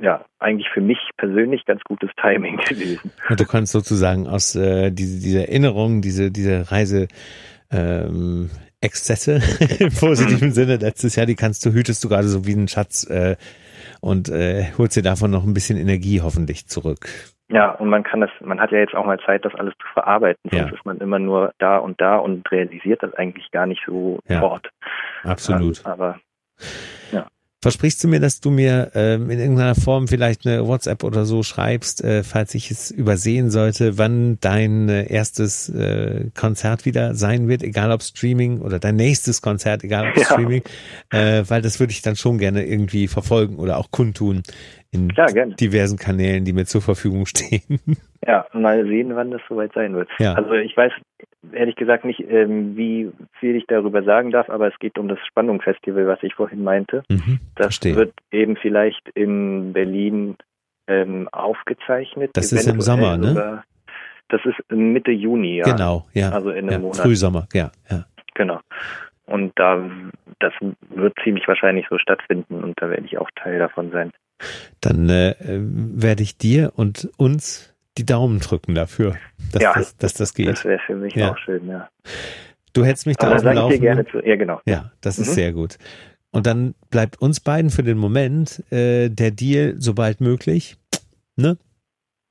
ja, 0.00 0.24
eigentlich 0.38 0.68
für 0.72 0.80
mich 0.80 0.98
persönlich 1.16 1.64
ganz 1.64 1.82
gutes 1.82 2.10
Timing 2.20 2.56
gewesen. 2.68 3.10
Und 3.28 3.40
du 3.40 3.44
kannst 3.46 3.72
sozusagen 3.72 4.28
aus 4.28 4.54
äh, 4.54 4.92
diese, 4.92 5.20
diese 5.20 5.48
Erinnerung, 5.48 6.02
diese, 6.02 6.30
diese 6.30 6.70
Reise 6.70 7.08
ähm, 7.72 8.48
Exzesse 8.80 9.42
im 9.80 9.92
positiven. 9.92 10.52
Sinne 10.52 10.76
letztes 10.76 11.16
Jahr, 11.16 11.26
die 11.26 11.34
kannst 11.34 11.66
du, 11.66 11.72
hütest 11.72 12.04
du 12.04 12.08
gerade 12.08 12.28
so 12.28 12.46
wie 12.46 12.52
einen 12.52 12.68
Schatz 12.68 13.02
äh, 13.10 13.34
und 14.00 14.28
äh, 14.28 14.66
holst 14.78 14.96
dir 14.96 15.02
davon 15.02 15.32
noch 15.32 15.44
ein 15.44 15.54
bisschen 15.54 15.78
Energie 15.78 16.20
hoffentlich 16.20 16.68
zurück. 16.68 17.08
Ja, 17.50 17.70
und 17.70 17.88
man 17.88 18.02
kann 18.02 18.20
das, 18.20 18.30
man 18.40 18.60
hat 18.60 18.72
ja 18.72 18.78
jetzt 18.78 18.94
auch 18.94 19.06
mal 19.06 19.18
Zeit, 19.20 19.44
das 19.44 19.54
alles 19.54 19.72
zu 19.80 19.88
verarbeiten. 19.94 20.50
Sonst 20.50 20.70
ja. 20.70 20.74
ist 20.74 20.84
man 20.84 20.98
immer 20.98 21.18
nur 21.18 21.52
da 21.58 21.78
und 21.78 22.00
da 22.00 22.16
und 22.16 22.50
realisiert 22.50 23.02
das 23.02 23.14
eigentlich 23.14 23.50
gar 23.50 23.66
nicht 23.66 23.82
so 23.86 24.18
ja, 24.28 24.40
fort. 24.40 24.68
Absolut. 25.24 25.78
Ähm, 25.78 25.90
aber 25.90 26.20
ja. 27.10 27.26
Versprichst 27.60 28.04
du 28.04 28.08
mir, 28.08 28.20
dass 28.20 28.40
du 28.40 28.50
mir 28.50 28.92
ähm, 28.94 29.30
in 29.30 29.40
irgendeiner 29.40 29.74
Form 29.74 30.06
vielleicht 30.06 30.46
eine 30.46 30.64
WhatsApp 30.68 31.02
oder 31.02 31.24
so 31.24 31.42
schreibst, 31.42 32.04
äh, 32.04 32.22
falls 32.22 32.54
ich 32.54 32.70
es 32.70 32.92
übersehen 32.92 33.50
sollte, 33.50 33.98
wann 33.98 34.38
dein 34.40 34.88
äh, 34.88 35.12
erstes 35.12 35.68
äh, 35.68 36.30
Konzert 36.38 36.84
wieder 36.84 37.16
sein 37.16 37.48
wird, 37.48 37.64
egal 37.64 37.90
ob 37.90 38.04
Streaming 38.04 38.60
oder 38.60 38.78
dein 38.78 38.94
nächstes 38.94 39.42
Konzert, 39.42 39.82
egal 39.82 40.10
ob 40.10 40.16
ja. 40.16 40.24
Streaming, 40.26 40.62
äh, 41.10 41.42
weil 41.48 41.60
das 41.60 41.80
würde 41.80 41.92
ich 41.92 42.00
dann 42.00 42.14
schon 42.14 42.38
gerne 42.38 42.64
irgendwie 42.64 43.08
verfolgen 43.08 43.56
oder 43.56 43.78
auch 43.78 43.90
kundtun 43.90 44.44
in 44.90 45.08
Klar, 45.08 45.28
diversen 45.32 45.98
Kanälen, 45.98 46.44
die 46.44 46.52
mir 46.52 46.64
zur 46.64 46.82
Verfügung 46.82 47.26
stehen. 47.26 47.80
Ja, 48.26 48.44
mal 48.52 48.84
sehen, 48.84 49.14
wann 49.14 49.30
das 49.30 49.40
soweit 49.48 49.72
sein 49.72 49.94
wird. 49.94 50.10
Ja. 50.18 50.34
Also 50.34 50.52
ich 50.52 50.76
weiß 50.76 50.92
ehrlich 51.52 51.76
gesagt 51.76 52.04
nicht, 52.04 52.20
ähm, 52.28 52.76
wie 52.76 53.10
viel 53.38 53.56
ich 53.56 53.64
darüber 53.68 54.02
sagen 54.02 54.32
darf, 54.32 54.50
aber 54.50 54.66
es 54.68 54.78
geht 54.80 54.98
um 54.98 55.08
das 55.08 55.18
Spannungsfestival, 55.26 56.06
was 56.06 56.22
ich 56.22 56.34
vorhin 56.34 56.62
meinte. 56.62 57.04
Mhm, 57.08 57.38
das 57.54 57.66
verstehe. 57.66 57.94
wird 57.94 58.12
eben 58.30 58.56
vielleicht 58.56 59.08
in 59.14 59.72
Berlin 59.72 60.36
ähm, 60.88 61.28
aufgezeichnet. 61.32 62.32
Das 62.34 62.52
ist 62.52 62.66
im 62.66 62.80
Sommer, 62.80 63.16
ne? 63.16 63.62
Das 64.28 64.40
ist 64.44 64.56
Mitte 64.70 65.12
Juni, 65.12 65.58
ja. 65.58 65.64
Genau, 65.64 66.06
ja. 66.12 66.30
Also 66.30 66.50
in 66.50 66.64
einem 66.64 66.72
ja, 66.72 66.78
Monat. 66.80 66.98
Frühsommer, 66.98 67.46
ja, 67.54 67.70
ja. 67.88 68.04
Genau. 68.34 68.60
Und 69.26 69.52
da, 69.56 69.88
das 70.40 70.52
wird 70.90 71.14
ziemlich 71.22 71.46
wahrscheinlich 71.46 71.86
so 71.88 71.98
stattfinden 71.98 72.62
und 72.62 72.80
da 72.82 72.90
werde 72.90 73.04
ich 73.04 73.16
auch 73.16 73.30
Teil 73.36 73.58
davon 73.58 73.90
sein. 73.90 74.12
Dann 74.80 75.08
äh, 75.08 75.34
werde 75.40 76.22
ich 76.22 76.38
dir 76.38 76.72
und 76.76 77.10
uns 77.16 77.74
die 77.96 78.06
Daumen 78.06 78.38
drücken 78.38 78.74
dafür, 78.74 79.16
dass, 79.52 79.62
ja, 79.62 79.72
das, 79.74 79.96
dass 79.96 80.14
das 80.14 80.34
geht. 80.34 80.48
Das 80.48 80.64
wäre 80.64 80.80
für 80.86 80.94
mich 80.94 81.14
ja. 81.14 81.32
auch 81.32 81.38
schön, 81.38 81.66
ja. 81.68 81.88
Du 82.72 82.84
hältst 82.84 83.06
mich 83.06 83.16
da 83.16 83.34
auf 83.34 83.42
dem 83.42 83.54
Laufenden. 83.54 83.80
gerne 83.80 84.06
zu, 84.06 84.20
ja, 84.24 84.36
genau. 84.36 84.60
Ja, 84.64 84.92
das 85.00 85.18
ist 85.18 85.30
mhm. 85.30 85.32
sehr 85.32 85.52
gut. 85.52 85.78
Und 86.30 86.46
dann 86.46 86.74
bleibt 86.90 87.20
uns 87.20 87.40
beiden 87.40 87.70
für 87.70 87.82
den 87.82 87.98
Moment 87.98 88.62
äh, 88.70 89.08
der 89.08 89.30
Deal 89.30 89.74
sobald 89.78 90.20
möglich. 90.20 90.76
Ne? 91.36 91.56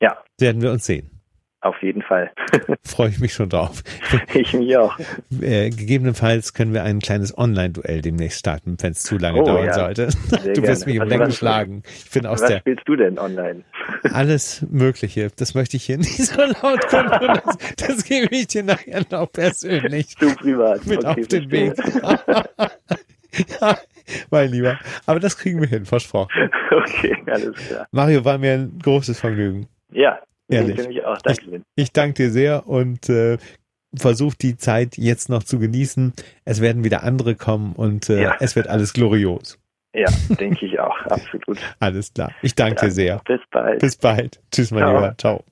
Ja. 0.01 0.17
Werden 0.39 0.61
wir 0.61 0.71
uns 0.71 0.85
sehen. 0.85 1.16
Auf 1.61 1.81
jeden 1.81 2.03
Fall. 2.03 2.31
Freue 2.83 3.09
ich 3.09 3.19
mich 3.19 3.33
schon 3.33 3.49
drauf. 3.49 3.83
Ich 4.33 4.53
mich 4.53 4.77
auch. 4.77 4.97
Äh, 5.41 5.71
gegebenenfalls 5.71 6.53
können 6.53 6.71
wir 6.71 6.83
ein 6.83 6.99
kleines 6.99 7.35
Online-Duell 7.35 8.01
demnächst 8.01 8.39
starten, 8.39 8.77
wenn 8.79 8.91
es 8.91 9.01
zu 9.01 9.17
lange 9.17 9.41
oh, 9.41 9.45
dauern 9.45 9.65
ja. 9.65 9.73
sollte. 9.73 10.11
Sehr 10.11 10.53
du 10.53 10.61
wirst 10.61 10.85
mich 10.85 10.97
im 10.97 11.07
Lenken 11.07 11.31
schlagen. 11.31 11.81
Ich 12.05 12.11
bin 12.11 12.27
aus 12.27 12.41
was 12.41 12.49
der. 12.49 12.59
spielst 12.59 12.87
du 12.87 12.95
denn 12.95 13.17
online? 13.17 13.63
Alles 14.13 14.63
Mögliche. 14.69 15.29
Das 15.35 15.55
möchte 15.55 15.77
ich 15.77 15.85
hier 15.85 15.97
nicht 15.97 16.23
so 16.23 16.39
laut 16.39 16.87
können. 16.89 17.39
Das, 17.43 17.57
das 17.75 18.03
gebe 18.03 18.35
ich 18.35 18.47
dir 18.47 18.63
nachher 18.63 19.03
noch 19.09 19.31
persönlich. 19.31 20.15
Du 20.15 20.35
privat. 20.35 20.85
Mit 20.85 20.99
okay, 20.99 21.21
auf 21.21 21.27
den 21.27 21.49
Weg. 21.49 21.73
ja, 23.59 23.77
mein 24.29 24.51
Lieber. 24.51 24.77
Aber 25.07 25.19
das 25.19 25.35
kriegen 25.35 25.59
wir 25.59 25.67
hin, 25.67 25.85
versprochen. 25.85 26.29
Okay, 26.69 27.17
alles 27.25 27.55
klar. 27.67 27.87
Mario, 27.91 28.23
war 28.23 28.37
mir 28.37 28.53
ein 28.53 28.79
großes 28.79 29.19
Vergnügen. 29.19 29.67
Ja, 29.91 30.19
Ehrlich. 30.49 30.79
Ich, 30.79 31.05
auch. 31.05 31.17
Danke, 31.21 31.41
ich, 31.55 31.61
ich 31.75 31.91
danke 31.91 32.23
dir 32.23 32.31
sehr 32.31 32.67
und 32.67 33.09
äh, 33.09 33.37
versuch 33.95 34.33
die 34.33 34.57
Zeit 34.57 34.97
jetzt 34.97 35.29
noch 35.29 35.43
zu 35.43 35.59
genießen. 35.59 36.13
Es 36.45 36.61
werden 36.61 36.83
wieder 36.83 37.03
andere 37.03 37.35
kommen 37.35 37.73
und 37.73 38.09
äh, 38.09 38.21
ja. 38.21 38.35
es 38.39 38.55
wird 38.55 38.67
alles 38.67 38.93
glorios. 38.93 39.59
Ja, 39.93 40.09
denke 40.39 40.65
ich 40.67 40.79
auch, 40.79 40.95
absolut. 41.07 41.57
Alles 41.79 42.13
klar. 42.13 42.31
Ich 42.43 42.53
danke 42.53 42.85
dir 42.85 42.91
sehr. 42.91 43.21
Bis 43.25 43.39
bald. 43.49 43.79
Bis 43.79 43.95
bald. 43.95 44.39
Tschüss, 44.51 44.69
mein 44.69 44.83
Ciao. 44.83 44.93
Lieber. 44.93 45.17
Ciao. 45.17 45.43